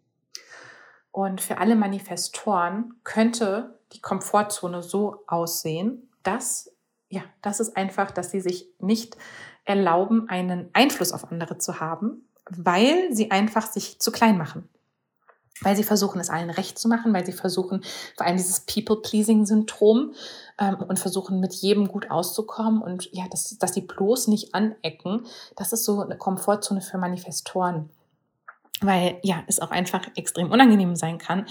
[1.13, 6.73] Und für alle Manifestoren könnte die Komfortzone so aussehen, dass,
[7.09, 9.17] ja, das ist einfach, dass sie sich nicht
[9.65, 14.69] erlauben, einen Einfluss auf andere zu haben, weil sie einfach sich zu klein machen
[15.63, 17.83] weil sie versuchen, es allen recht zu machen, weil sie versuchen,
[18.17, 20.15] vor allem dieses People-Pleasing-Syndrom
[20.59, 25.25] ähm, und versuchen, mit jedem gut auszukommen und ja, dass, dass sie bloß nicht anecken.
[25.57, 27.91] Das ist so eine Komfortzone für Manifestoren,
[28.83, 31.47] weil ja, es auch einfach extrem unangenehm sein kann,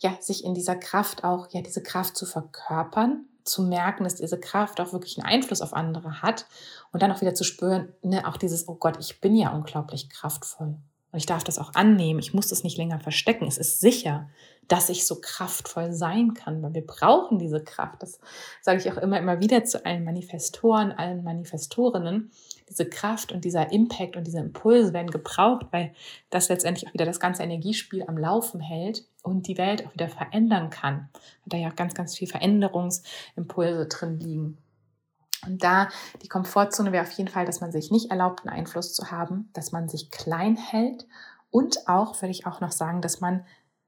[0.00, 4.38] ja, sich in dieser Kraft auch, ja, diese Kraft zu verkörpern, zu merken, dass diese
[4.38, 6.46] Kraft auch wirklich einen Einfluss auf andere hat
[6.92, 10.10] und dann auch wieder zu spüren, ne, auch dieses, oh Gott, ich bin ja unglaublich
[10.10, 10.76] kraftvoll.
[11.16, 12.20] Und ich darf das auch annehmen.
[12.20, 13.46] Ich muss das nicht länger verstecken.
[13.46, 14.28] Es ist sicher,
[14.68, 18.02] dass ich so kraftvoll sein kann, weil wir brauchen diese Kraft.
[18.02, 18.20] Das
[18.60, 22.30] sage ich auch immer, immer wieder zu allen Manifestoren, allen Manifestorinnen.
[22.68, 25.94] Diese Kraft und dieser Impact und diese Impulse werden gebraucht, weil
[26.28, 30.10] das letztendlich auch wieder das ganze Energiespiel am Laufen hält und die Welt auch wieder
[30.10, 31.08] verändern kann.
[31.46, 34.58] Da ja auch ganz, ganz viel Veränderungsimpulse drin liegen.
[35.44, 35.88] Und da
[36.22, 39.50] die Komfortzone wäre auf jeden Fall, dass man sich nicht erlaubt, einen Einfluss zu haben,
[39.52, 41.06] dass man sich klein hält
[41.50, 43.44] und auch, würde ich auch noch sagen, dass man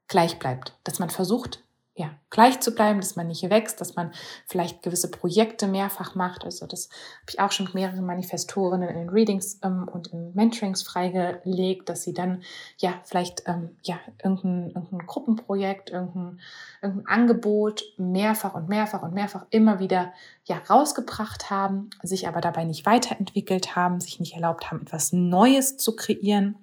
[0.09, 1.65] gleich bleibt, dass man versucht,
[1.99, 4.13] ja, gleich zu bleiben, dass man nicht wächst, dass man
[4.47, 6.45] vielleicht gewisse Projekte mehrfach macht.
[6.45, 6.91] Also das
[7.23, 11.89] habe ich auch schon mit mehreren Manifestorinnen in den Readings ähm, und in Mentorings freigelegt,
[11.89, 12.43] dass sie dann
[12.79, 16.39] ja vielleicht ähm, ja irgendein, irgendein Gruppenprojekt, irgendein,
[16.81, 20.13] irgendein Angebot mehrfach und mehrfach und mehrfach immer wieder
[20.45, 25.79] ja rausgebracht haben, sich aber dabei nicht weiterentwickelt haben, sich nicht erlaubt haben, etwas Neues
[25.79, 26.55] zu kreieren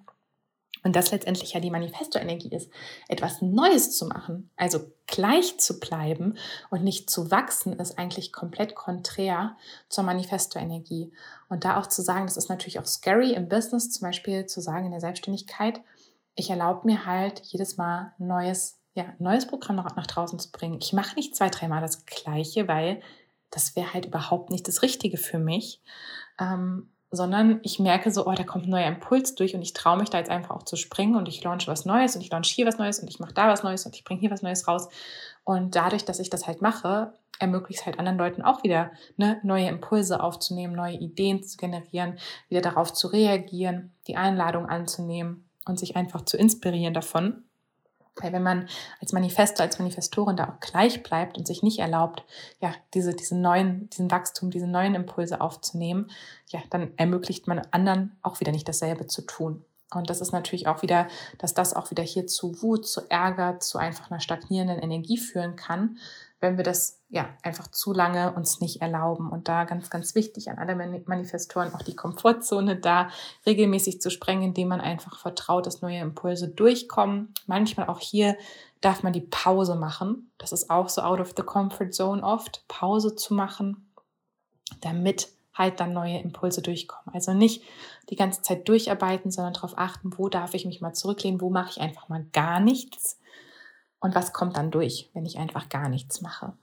[0.85, 2.69] und das letztendlich ja die Manifesto-Energie ist,
[3.07, 6.37] etwas Neues zu machen, also gleich zu bleiben
[6.69, 9.57] und nicht zu wachsen, ist eigentlich komplett konträr
[9.89, 11.11] zur Manifesto-Energie.
[11.49, 14.61] Und da auch zu sagen, das ist natürlich auch scary im Business, zum Beispiel zu
[14.61, 15.81] sagen in der Selbstständigkeit,
[16.35, 20.77] ich erlaube mir halt jedes Mal neues, ja, neues Programm nach, nach draußen zu bringen.
[20.81, 23.01] Ich mache nicht zwei, dreimal das Gleiche, weil
[23.49, 25.81] das wäre halt überhaupt nicht das Richtige für mich.
[26.39, 29.97] Ähm, sondern ich merke so, oh, da kommt ein neuer Impuls durch und ich traue
[29.97, 32.53] mich da jetzt einfach auch zu springen und ich launche was Neues und ich launche
[32.53, 34.67] hier was Neues und ich mache da was Neues und ich bringe hier was Neues
[34.67, 34.89] raus.
[35.43, 39.39] Und dadurch, dass ich das halt mache, ermöglicht es halt anderen Leuten auch wieder ne,
[39.43, 42.17] neue Impulse aufzunehmen, neue Ideen zu generieren,
[42.49, 47.44] wieder darauf zu reagieren, die Einladung anzunehmen und sich einfach zu inspirieren davon.
[48.21, 48.69] Weil wenn man
[49.01, 52.23] als Manifesto, als Manifestorin da auch gleich bleibt und sich nicht erlaubt,
[52.61, 56.09] ja, diese, diese neuen, diesen Wachstum, diese neuen Impulse aufzunehmen,
[56.47, 59.65] ja, dann ermöglicht man anderen auch wieder nicht dasselbe zu tun.
[59.93, 63.59] Und das ist natürlich auch wieder, dass das auch wieder hier zu Wut, zu Ärger,
[63.59, 65.97] zu einfach einer stagnierenden Energie führen kann,
[66.45, 69.29] wenn wir das ja einfach zu lange uns nicht erlauben.
[69.29, 73.09] Und da ganz, ganz wichtig an alle Manifestoren auch die Komfortzone da
[73.45, 77.33] regelmäßig zu sprengen, indem man einfach vertraut, dass neue Impulse durchkommen.
[77.47, 78.37] Manchmal auch hier
[78.81, 80.31] darf man die Pause machen.
[80.37, 83.91] Das ist auch so out of the comfort zone oft, Pause zu machen,
[84.81, 87.15] damit halt dann neue Impulse durchkommen.
[87.15, 87.63] Also nicht
[88.09, 91.71] die ganze Zeit durcharbeiten, sondern darauf achten, wo darf ich mich mal zurücklehnen, wo mache
[91.71, 93.19] ich einfach mal gar nichts
[94.05, 96.53] und was kommt dann durch, wenn ich einfach gar nichts mache.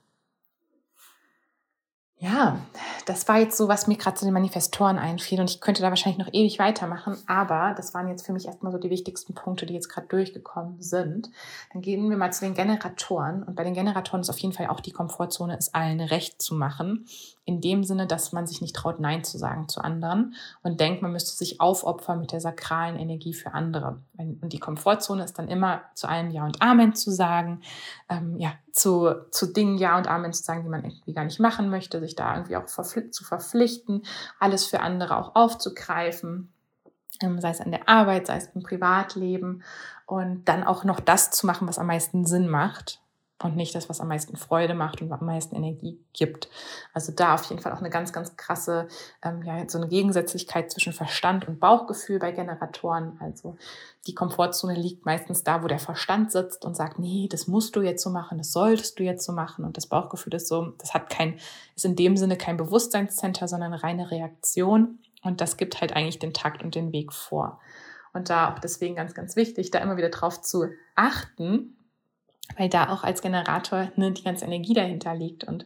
[2.19, 2.61] Ja,
[3.07, 5.89] das war jetzt so, was mir gerade zu den Manifestoren einfiel und ich könnte da
[5.89, 9.67] wahrscheinlich noch ewig weitermachen, aber das waren jetzt für mich erstmal so die wichtigsten Punkte,
[9.67, 11.31] die jetzt gerade durchgekommen sind.
[11.73, 14.69] Dann gehen wir mal zu den Generatoren und bei den Generatoren ist auf jeden Fall
[14.69, 17.07] auch die Komfortzone, es allen recht zu machen
[17.45, 21.03] in dem Sinne, dass man sich nicht traut, Nein zu sagen zu anderen und denkt,
[21.03, 24.01] man müsste sich aufopfern mit der sakralen Energie für andere.
[24.17, 27.61] Und die Komfortzone ist dann immer zu allem Ja und Amen zu sagen,
[28.09, 31.41] ähm, ja, zu, zu Dingen Ja und Amen zu sagen, die man irgendwie gar nicht
[31.41, 34.03] machen möchte, sich da irgendwie auch verpfli zu verpflichten,
[34.39, 36.53] alles für andere auch aufzugreifen,
[37.21, 39.65] ähm, sei es an der Arbeit, sei es im Privatleben
[40.07, 43.02] und dann auch noch das zu machen, was am meisten Sinn macht
[43.45, 46.49] und nicht das, was am meisten Freude macht und am meisten Energie gibt.
[46.93, 48.89] Also da auf jeden Fall auch eine ganz, ganz krasse,
[49.23, 53.19] ähm, ja, so eine Gegensätzlichkeit zwischen Verstand und Bauchgefühl bei Generatoren.
[53.21, 53.57] Also
[54.07, 57.83] die Komfortzone liegt meistens da, wo der Verstand sitzt und sagt, nee, das musst du
[57.83, 59.65] jetzt so machen, das solltest du jetzt so machen.
[59.65, 61.39] Und das Bauchgefühl ist so, das hat kein,
[61.77, 64.99] ist in dem Sinne kein Bewusstseinscenter, sondern eine reine Reaktion.
[65.23, 67.61] Und das gibt halt eigentlich den Takt und den Weg vor.
[68.13, 71.77] Und da auch deswegen ganz, ganz wichtig, da immer wieder drauf zu achten,
[72.57, 75.45] weil da auch als Generator ne, die ganze Energie dahinter liegt.
[75.45, 75.65] Und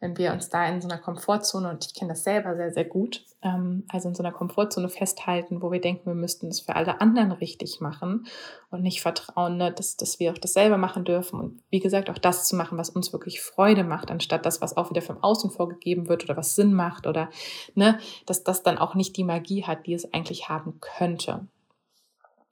[0.00, 2.84] wenn wir uns da in so einer Komfortzone, und ich kenne das selber sehr, sehr
[2.84, 6.76] gut, ähm, also in so einer Komfortzone festhalten, wo wir denken, wir müssten es für
[6.76, 8.26] alle anderen richtig machen
[8.70, 11.40] und nicht vertrauen, ne, dass, dass wir auch das selber machen dürfen.
[11.40, 14.76] Und wie gesagt, auch das zu machen, was uns wirklich Freude macht, anstatt das, was
[14.76, 17.30] auch wieder vom Außen vorgegeben wird oder was Sinn macht oder
[17.74, 21.48] ne, dass das dann auch nicht die Magie hat, die es eigentlich haben könnte.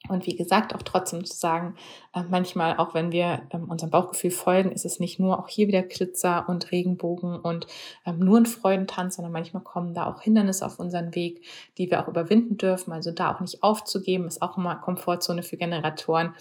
[0.09, 1.75] Und wie gesagt, auch trotzdem zu sagen,
[2.15, 5.69] äh, manchmal, auch wenn wir ähm, unserem Bauchgefühl folgen, ist es nicht nur auch hier
[5.69, 7.67] wieder Glitzer und Regenbogen und
[8.05, 11.45] ähm, nur ein Freudentanz, sondern manchmal kommen da auch Hindernisse auf unseren Weg,
[11.79, 12.93] die wir auch überwinden dürfen.
[12.93, 16.35] Also da auch nicht aufzugeben, ist auch immer Komfortzone für Generatoren.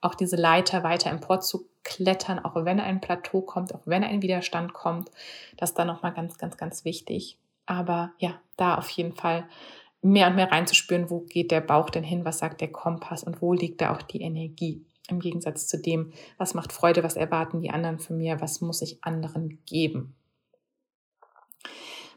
[0.00, 5.10] Auch diese Leiter weiter emporzuklettern, auch wenn ein Plateau kommt, auch wenn ein Widerstand kommt.
[5.56, 7.38] Das ist dann nochmal ganz, ganz, ganz wichtig.
[7.66, 9.44] Aber ja, da auf jeden Fall
[10.02, 13.40] mehr und mehr reinzuspüren, wo geht der Bauch denn hin, was sagt der Kompass und
[13.40, 14.84] wo liegt da auch die Energie.
[15.08, 18.82] Im Gegensatz zu dem, was macht Freude, was erwarten die anderen von mir, was muss
[18.82, 20.14] ich anderen geben.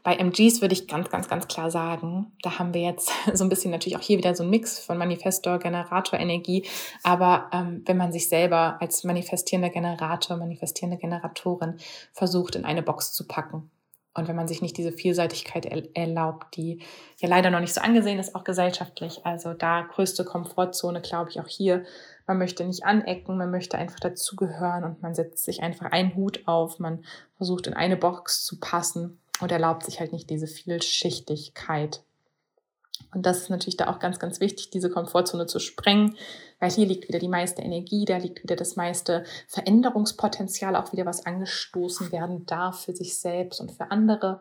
[0.02, 3.48] Bei MGs würde ich ganz, ganz, ganz klar sagen, da haben wir jetzt so ein
[3.48, 6.64] bisschen natürlich auch hier wieder so ein Mix von Manifestor, Generator, Energie.
[7.02, 11.78] Aber ähm, wenn man sich selber als manifestierender Generator, manifestierende Generatorin
[12.12, 13.68] versucht, in eine Box zu packen,
[14.16, 16.82] und wenn man sich nicht diese Vielseitigkeit erlaubt, die
[17.18, 19.24] ja leider noch nicht so angesehen ist, auch gesellschaftlich.
[19.24, 21.84] Also da größte Komfortzone, glaube ich, auch hier.
[22.26, 26.42] Man möchte nicht anecken, man möchte einfach dazugehören und man setzt sich einfach einen Hut
[26.46, 27.04] auf, man
[27.36, 32.02] versucht in eine Box zu passen und erlaubt sich halt nicht diese Vielschichtigkeit.
[33.14, 36.16] Und das ist natürlich da auch ganz, ganz wichtig, diese Komfortzone zu sprengen,
[36.60, 41.06] weil hier liegt wieder die meiste Energie, da liegt wieder das meiste Veränderungspotenzial, auch wieder
[41.06, 44.40] was angestoßen werden darf für sich selbst und für andere.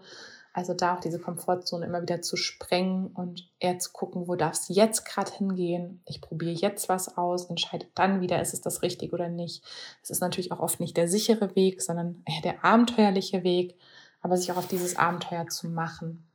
[0.56, 4.54] Also da auch diese Komfortzone immer wieder zu sprengen und eher zu gucken, wo darf
[4.54, 6.02] es jetzt gerade hingehen.
[6.06, 9.66] Ich probiere jetzt was aus, entscheide dann wieder, ist es das Richtige oder nicht.
[10.02, 13.76] Es ist natürlich auch oft nicht der sichere Weg, sondern eher der abenteuerliche Weg,
[14.22, 16.26] aber sich auch auf dieses Abenteuer zu machen.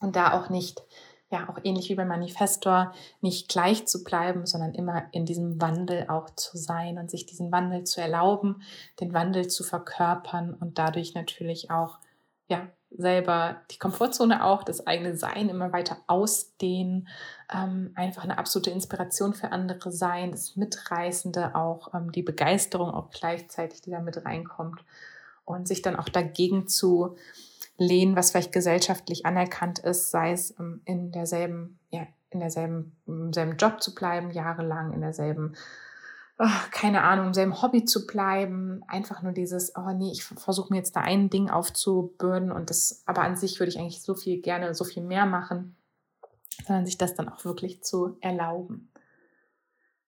[0.00, 0.82] Und da auch nicht
[1.30, 6.06] ja auch ähnlich wie beim Manifestor, nicht gleich zu bleiben, sondern immer in diesem Wandel
[6.08, 8.62] auch zu sein und sich diesen Wandel zu erlauben,
[8.98, 11.98] den Wandel zu verkörpern und dadurch natürlich auch
[12.48, 17.08] ja selber die Komfortzone auch, das eigene Sein immer weiter ausdehnen,
[17.52, 23.10] ähm, einfach eine absolute Inspiration für andere sein, das Mitreißende auch, ähm, die Begeisterung auch
[23.10, 24.84] gleichzeitig, die da mit reinkommt
[25.44, 27.16] und sich dann auch dagegen zu
[27.80, 33.32] lehnen, was vielleicht gesellschaftlich anerkannt ist, sei es ähm, in derselben, ja, in derselben, im
[33.32, 35.56] selben Job zu bleiben, jahrelang in derselben,
[36.38, 40.72] oh, keine Ahnung, im selben Hobby zu bleiben, einfach nur dieses, oh nee, ich versuche
[40.72, 44.14] mir jetzt da ein Ding aufzubürden und das, aber an sich würde ich eigentlich so
[44.14, 45.74] viel gerne, so viel mehr machen,
[46.66, 48.92] sondern sich das dann auch wirklich zu erlauben.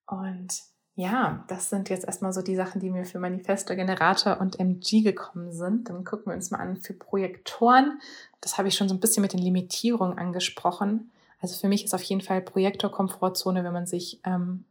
[0.07, 4.61] Und ja, das sind jetzt erstmal so die Sachen, die mir für Manifesto, Generator und
[4.61, 5.89] MG gekommen sind.
[5.89, 8.01] Dann gucken wir uns mal an für Projektoren.
[8.43, 11.11] Das habe ich schon so ein bisschen mit den Limitierungen angesprochen.
[11.41, 14.65] Also für mich ist auf jeden Fall Projektor Komfortzone, wenn man sich ähm,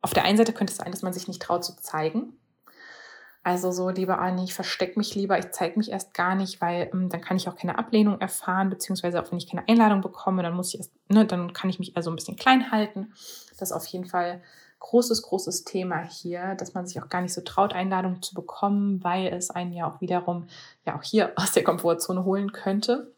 [0.00, 2.32] auf der einen Seite könnte es sein, dass man sich nicht traut zu zeigen.
[3.42, 6.90] Also so lieber, ah ich verstecke mich lieber, ich zeige mich erst gar nicht, weil
[6.92, 10.42] ähm, dann kann ich auch keine Ablehnung erfahren, beziehungsweise auch wenn ich keine Einladung bekomme,
[10.42, 13.12] dann muss ich erst, ne, dann kann ich mich also ein bisschen klein halten.
[13.58, 14.42] Das ist auf jeden Fall
[14.80, 19.02] großes, großes Thema hier, dass man sich auch gar nicht so traut, Einladungen zu bekommen,
[19.04, 20.48] weil es einen ja auch wiederum
[20.84, 23.14] ja auch hier aus der Komfortzone holen könnte.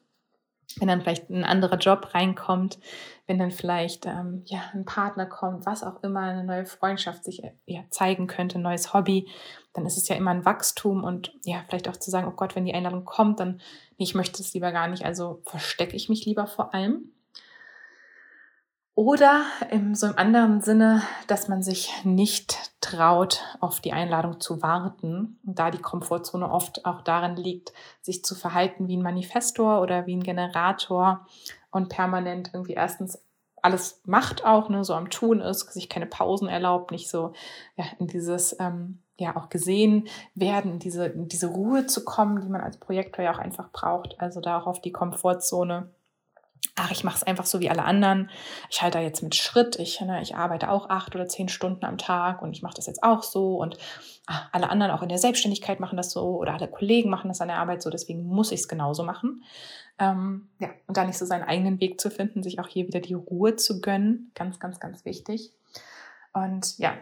[0.79, 2.79] Wenn dann vielleicht ein anderer Job reinkommt,
[3.27, 7.43] wenn dann vielleicht ähm, ja, ein Partner kommt, was auch immer, eine neue Freundschaft sich
[7.67, 9.29] ja, zeigen könnte, ein neues Hobby,
[9.75, 12.57] dann ist es ja immer ein Wachstum und ja, vielleicht auch zu sagen, oh Gott,
[12.57, 13.61] wenn die Einladung kommt, dann,
[13.99, 17.13] nee, ich möchte es lieber gar nicht, also verstecke ich mich lieber vor allem.
[18.95, 24.61] Oder im, so im anderen Sinne, dass man sich nicht traut, auf die Einladung zu
[24.61, 25.39] warten.
[25.45, 30.15] Da die Komfortzone oft auch darin liegt, sich zu verhalten wie ein Manifestor oder wie
[30.15, 31.27] ein Generator
[31.71, 33.19] und permanent irgendwie erstens
[33.63, 37.33] alles macht auch, ne, so am Tun ist, sich keine Pausen erlaubt, nicht so
[37.77, 42.61] ja, in dieses ähm, ja auch gesehen werden, diese, diese Ruhe zu kommen, die man
[42.61, 44.21] als Projektor ja auch einfach braucht.
[44.21, 45.91] Also da auch auf die Komfortzone
[46.77, 48.31] ach, ich mache es einfach so wie alle anderen.
[48.71, 49.77] Ich halte da jetzt mit Schritt.
[49.77, 52.87] Ich, ne, ich arbeite auch acht oder zehn Stunden am Tag und ich mache das
[52.87, 53.57] jetzt auch so.
[53.57, 53.77] Und
[54.27, 57.41] ach, alle anderen auch in der Selbstständigkeit machen das so oder alle Kollegen machen das
[57.41, 57.91] an der Arbeit so.
[57.91, 59.43] Deswegen muss ich es genauso machen.
[59.99, 63.01] Ähm, ja, und da nicht so seinen eigenen Weg zu finden, sich auch hier wieder
[63.01, 64.31] die Ruhe zu gönnen.
[64.35, 65.53] Ganz, ganz, ganz wichtig.
[66.33, 66.95] Und ja,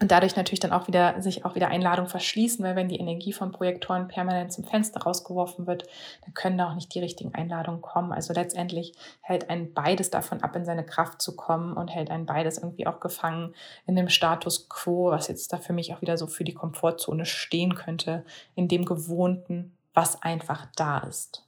[0.00, 3.32] und dadurch natürlich dann auch wieder sich auch wieder Einladungen verschließen, weil wenn die Energie
[3.32, 5.84] von Projektoren permanent zum Fenster rausgeworfen wird,
[6.24, 8.12] dann können da auch nicht die richtigen Einladungen kommen.
[8.12, 12.26] Also letztendlich hält einen beides davon ab, in seine Kraft zu kommen und hält einen
[12.26, 13.54] beides irgendwie auch gefangen
[13.86, 17.26] in dem Status quo, was jetzt da für mich auch wieder so für die Komfortzone
[17.26, 18.24] stehen könnte,
[18.54, 21.46] in dem Gewohnten, was einfach da ist.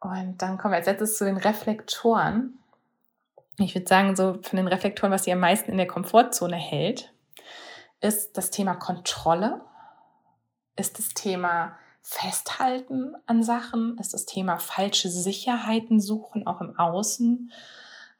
[0.00, 2.59] Und dann kommen wir als letztes zu den Reflektoren
[3.64, 7.12] ich würde sagen, so von den Reflektoren, was sie am meisten in der Komfortzone hält,
[8.00, 9.60] ist das Thema Kontrolle,
[10.76, 17.52] ist das Thema Festhalten an Sachen, ist das Thema falsche Sicherheiten suchen, auch im Außen,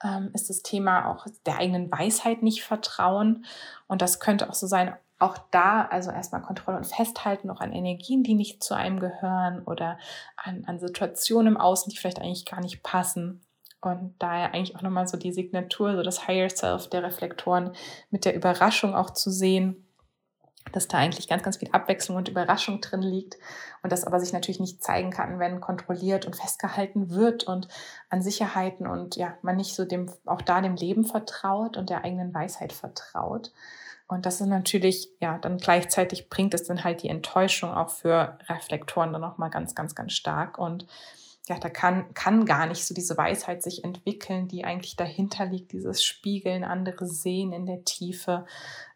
[0.05, 3.47] ähm, ist das Thema auch der eigenen Weisheit nicht vertrauen.
[3.87, 7.73] Und das könnte auch so sein, auch da, also erstmal Kontrolle und Festhalten auch an
[7.73, 9.99] Energien, die nicht zu einem gehören oder
[10.37, 13.43] an, an Situationen im Außen, die vielleicht eigentlich gar nicht passen.
[13.81, 17.73] Und daher eigentlich auch nochmal so die Signatur, so das Higher Self der Reflektoren
[18.11, 19.87] mit der Überraschung auch zu sehen,
[20.73, 23.37] dass da eigentlich ganz, ganz viel Abwechslung und Überraschung drin liegt
[23.83, 27.69] und das aber sich natürlich nicht zeigen kann, wenn kontrolliert und festgehalten wird und
[28.09, 32.05] an Sicherheiten und ja, man nicht so dem, auch da dem Leben vertraut und der
[32.05, 33.53] eigenen Weisheit vertraut.
[34.07, 38.39] Und das ist natürlich, ja, dann gleichzeitig bringt es dann halt die Enttäuschung auch für
[38.49, 40.87] Reflektoren dann nochmal ganz, ganz, ganz stark und
[41.51, 45.73] ja, da kann, kann gar nicht so diese Weisheit sich entwickeln, die eigentlich dahinter liegt,
[45.73, 48.47] dieses Spiegeln, andere sehen in der Tiefe.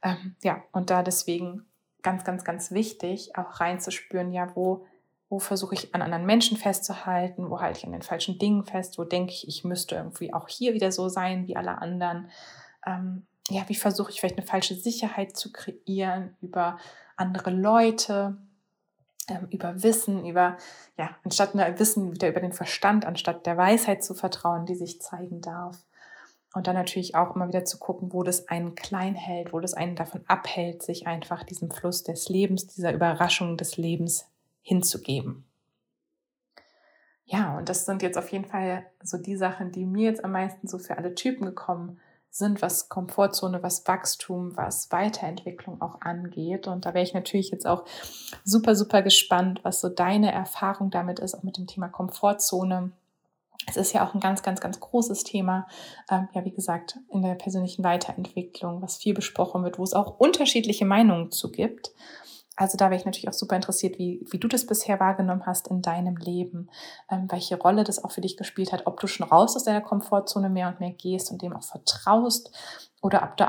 [0.05, 1.67] Ähm, ja, und da deswegen
[2.03, 4.87] ganz, ganz, ganz wichtig, auch reinzuspüren, ja, wo,
[5.29, 8.99] wo versuche ich an anderen Menschen festzuhalten, wo halte ich an den falschen Dingen fest,
[8.99, 12.31] wo denke ich, ich müsste irgendwie auch hier wieder so sein wie alle anderen.
[12.87, 16.79] Ähm, ja, wie versuche ich vielleicht eine falsche Sicherheit zu kreieren über
[17.17, 18.37] andere Leute,
[19.29, 20.57] ähm, über Wissen, über,
[20.97, 25.01] ja, anstatt nur Wissen wieder über den Verstand, anstatt der Weisheit zu vertrauen, die sich
[25.01, 25.85] zeigen darf.
[26.55, 29.75] Und dann natürlich auch immer wieder zu gucken, wo das einen klein hält, wo das
[29.75, 34.29] einen davon abhält, sich einfach diesem Fluss des Lebens, dieser Überraschung des Lebens
[34.63, 35.45] hinzugeben.
[37.25, 40.33] Ja, und das sind jetzt auf jeden Fall so die Sachen, die mir jetzt am
[40.33, 41.99] meisten so für alle Typen gekommen
[42.37, 46.67] sind was Komfortzone, was Wachstum, was Weiterentwicklung auch angeht.
[46.67, 47.85] Und da wäre ich natürlich jetzt auch
[48.43, 52.91] super, super gespannt, was so deine Erfahrung damit ist, auch mit dem Thema Komfortzone.
[53.69, 55.69] Es ist ja auch ein ganz, ganz, ganz großes Thema,
[56.11, 60.19] ähm, ja, wie gesagt, in der persönlichen Weiterentwicklung, was viel besprochen wird, wo es auch
[60.19, 61.93] unterschiedliche Meinungen zu gibt.
[62.57, 65.69] Also da wäre ich natürlich auch super interessiert, wie, wie du das bisher wahrgenommen hast
[65.69, 66.71] in deinem Leben,
[67.11, 69.81] ähm, welche Rolle das auch für dich gespielt hat, ob du schon raus aus deiner
[69.81, 72.53] Komfortzone mehr und mehr gehst und dem auch vertraust
[73.03, 73.45] oder ob du,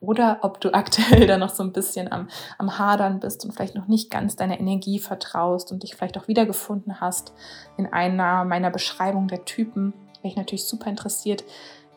[0.00, 2.28] oder ob du aktuell da noch so ein bisschen am,
[2.58, 6.28] am Hadern bist und vielleicht noch nicht ganz deiner Energie vertraust und dich vielleicht auch
[6.28, 7.32] wiedergefunden hast
[7.78, 9.94] in einer meiner Beschreibung der Typen.
[10.20, 11.44] Wäre ich natürlich super interessiert,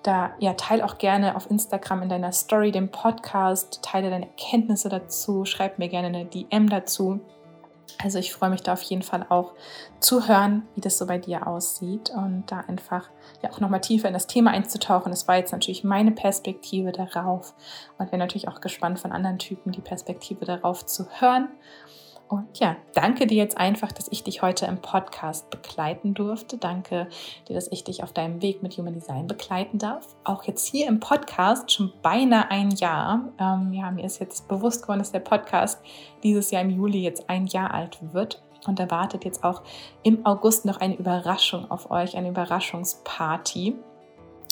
[0.07, 4.87] da ja, teile auch gerne auf Instagram in deiner Story den Podcast, teile deine Erkenntnisse
[4.87, 7.19] dazu, schreib mir gerne eine DM dazu.
[8.01, 9.53] Also ich freue mich da auf jeden Fall auch
[9.99, 13.09] zu hören, wie das so bei dir aussieht und da einfach
[13.41, 15.11] ja auch nochmal tiefer in das Thema einzutauchen.
[15.11, 17.53] Das war jetzt natürlich meine Perspektive darauf
[17.97, 21.49] und wäre natürlich auch gespannt von anderen Typen die Perspektive darauf zu hören.
[22.29, 26.57] Und ja, danke dir jetzt einfach, dass ich dich heute im Podcast begleiten durfte.
[26.57, 27.07] Danke
[27.47, 30.15] dir, dass ich dich auf deinem Weg mit Human Design begleiten darf.
[30.25, 33.29] Auch jetzt hier im Podcast schon beinahe ein Jahr.
[33.39, 35.81] Ähm, ja, mir ist jetzt bewusst geworden, dass der Podcast
[36.21, 38.43] dieses Jahr im Juli jetzt ein Jahr alt wird.
[38.67, 39.61] Und da wartet jetzt auch
[40.03, 43.75] im August noch eine Überraschung auf euch, eine Überraschungsparty.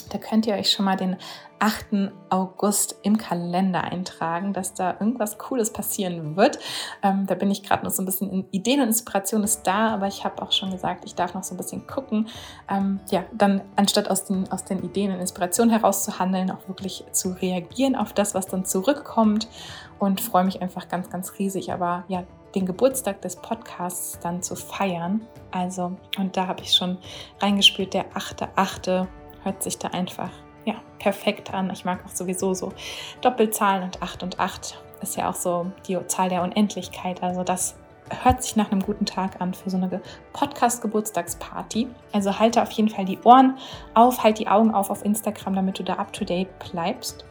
[0.09, 1.17] Da könnt ihr euch schon mal den
[1.59, 2.11] 8.
[2.29, 6.59] August im Kalender eintragen, dass da irgendwas Cooles passieren wird.
[7.01, 9.93] Ähm, da bin ich gerade noch so ein bisschen in Ideen und Inspiration ist da,
[9.93, 12.27] aber ich habe auch schon gesagt, ich darf noch so ein bisschen gucken.
[12.69, 16.67] Ähm, ja, dann anstatt aus den, aus den Ideen und Inspirationen heraus zu handeln, auch
[16.67, 19.47] wirklich zu reagieren auf das, was dann zurückkommt
[19.97, 21.71] und freue mich einfach ganz, ganz riesig.
[21.71, 25.21] Aber ja, den Geburtstag des Podcasts dann zu feiern.
[25.51, 26.97] Also, und da habe ich schon
[27.39, 29.07] reingespült, der 8.8
[29.45, 30.31] hört sich da einfach
[30.65, 31.69] ja, perfekt an.
[31.71, 32.73] Ich mag auch sowieso so
[33.21, 37.21] Doppelzahlen und 8 und 8 ist ja auch so die Zahl der Unendlichkeit.
[37.23, 37.75] Also das
[38.23, 40.01] hört sich nach einem guten Tag an für so eine
[40.33, 41.87] Podcast-Geburtstagsparty.
[42.11, 43.57] Also halte auf jeden Fall die Ohren
[43.93, 47.25] auf, halt die Augen auf auf Instagram, damit du da up-to-date bleibst.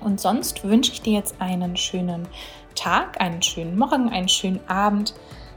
[0.00, 2.28] Und sonst wünsche ich dir jetzt einen schönen
[2.74, 5.14] Tag, einen schönen Morgen, einen schönen Abend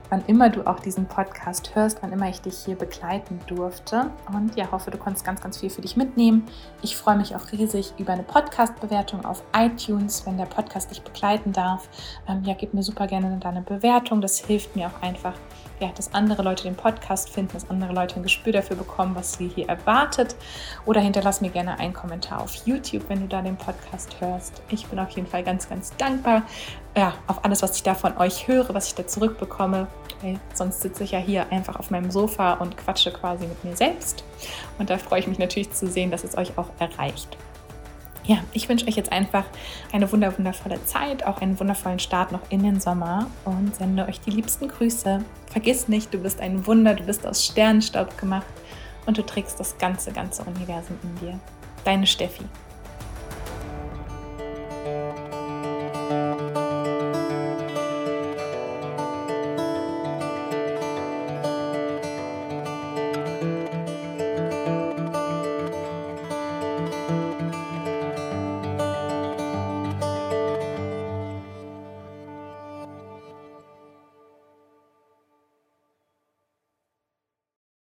[0.10, 4.12] wann immer du auch diesen Podcast hörst, wann immer ich dich hier begleiten durfte.
[4.34, 6.46] Und ja, hoffe, du konntest ganz, ganz viel für dich mitnehmen.
[6.82, 11.54] Ich freue mich auch riesig über eine Podcast-Bewertung auf iTunes, wenn der Podcast dich begleiten
[11.54, 11.88] darf.
[12.28, 14.22] Ähm, ja, gib mir super gerne deine Bewertung.
[14.22, 15.34] Das hilft mir auch einfach,
[15.80, 19.34] ja, dass andere Leute den Podcast finden, dass andere Leute ein Gespür dafür bekommen, was
[19.34, 20.36] sie hier erwartet.
[20.86, 24.62] Oder hinterlass mir gerne einen Kommentar auf YouTube, wenn du da den Podcast hörst.
[24.70, 26.44] Ich bin auf jeden Fall ganz, ganz dankbar
[26.96, 29.88] ja, auf alles, was ich da von euch höre, was ich da zurückbekomme.
[30.22, 33.76] Weil sonst sitze ich ja hier einfach auf meinem Sofa und quatsche quasi mit mir
[33.76, 34.24] selbst.
[34.80, 37.38] Und da freue ich mich natürlich zu sehen, dass es euch auch erreicht
[38.28, 39.46] ja, ich wünsche euch jetzt einfach
[39.94, 44.32] eine wundervolle Zeit, auch einen wundervollen Start noch in den Sommer und sende euch die
[44.32, 45.24] liebsten Grüße.
[45.50, 48.46] Vergiss nicht, du bist ein Wunder, du bist aus Sternenstaub gemacht
[49.06, 51.40] und du trägst das ganze, ganze Universum in dir.
[51.86, 52.44] Deine Steffi.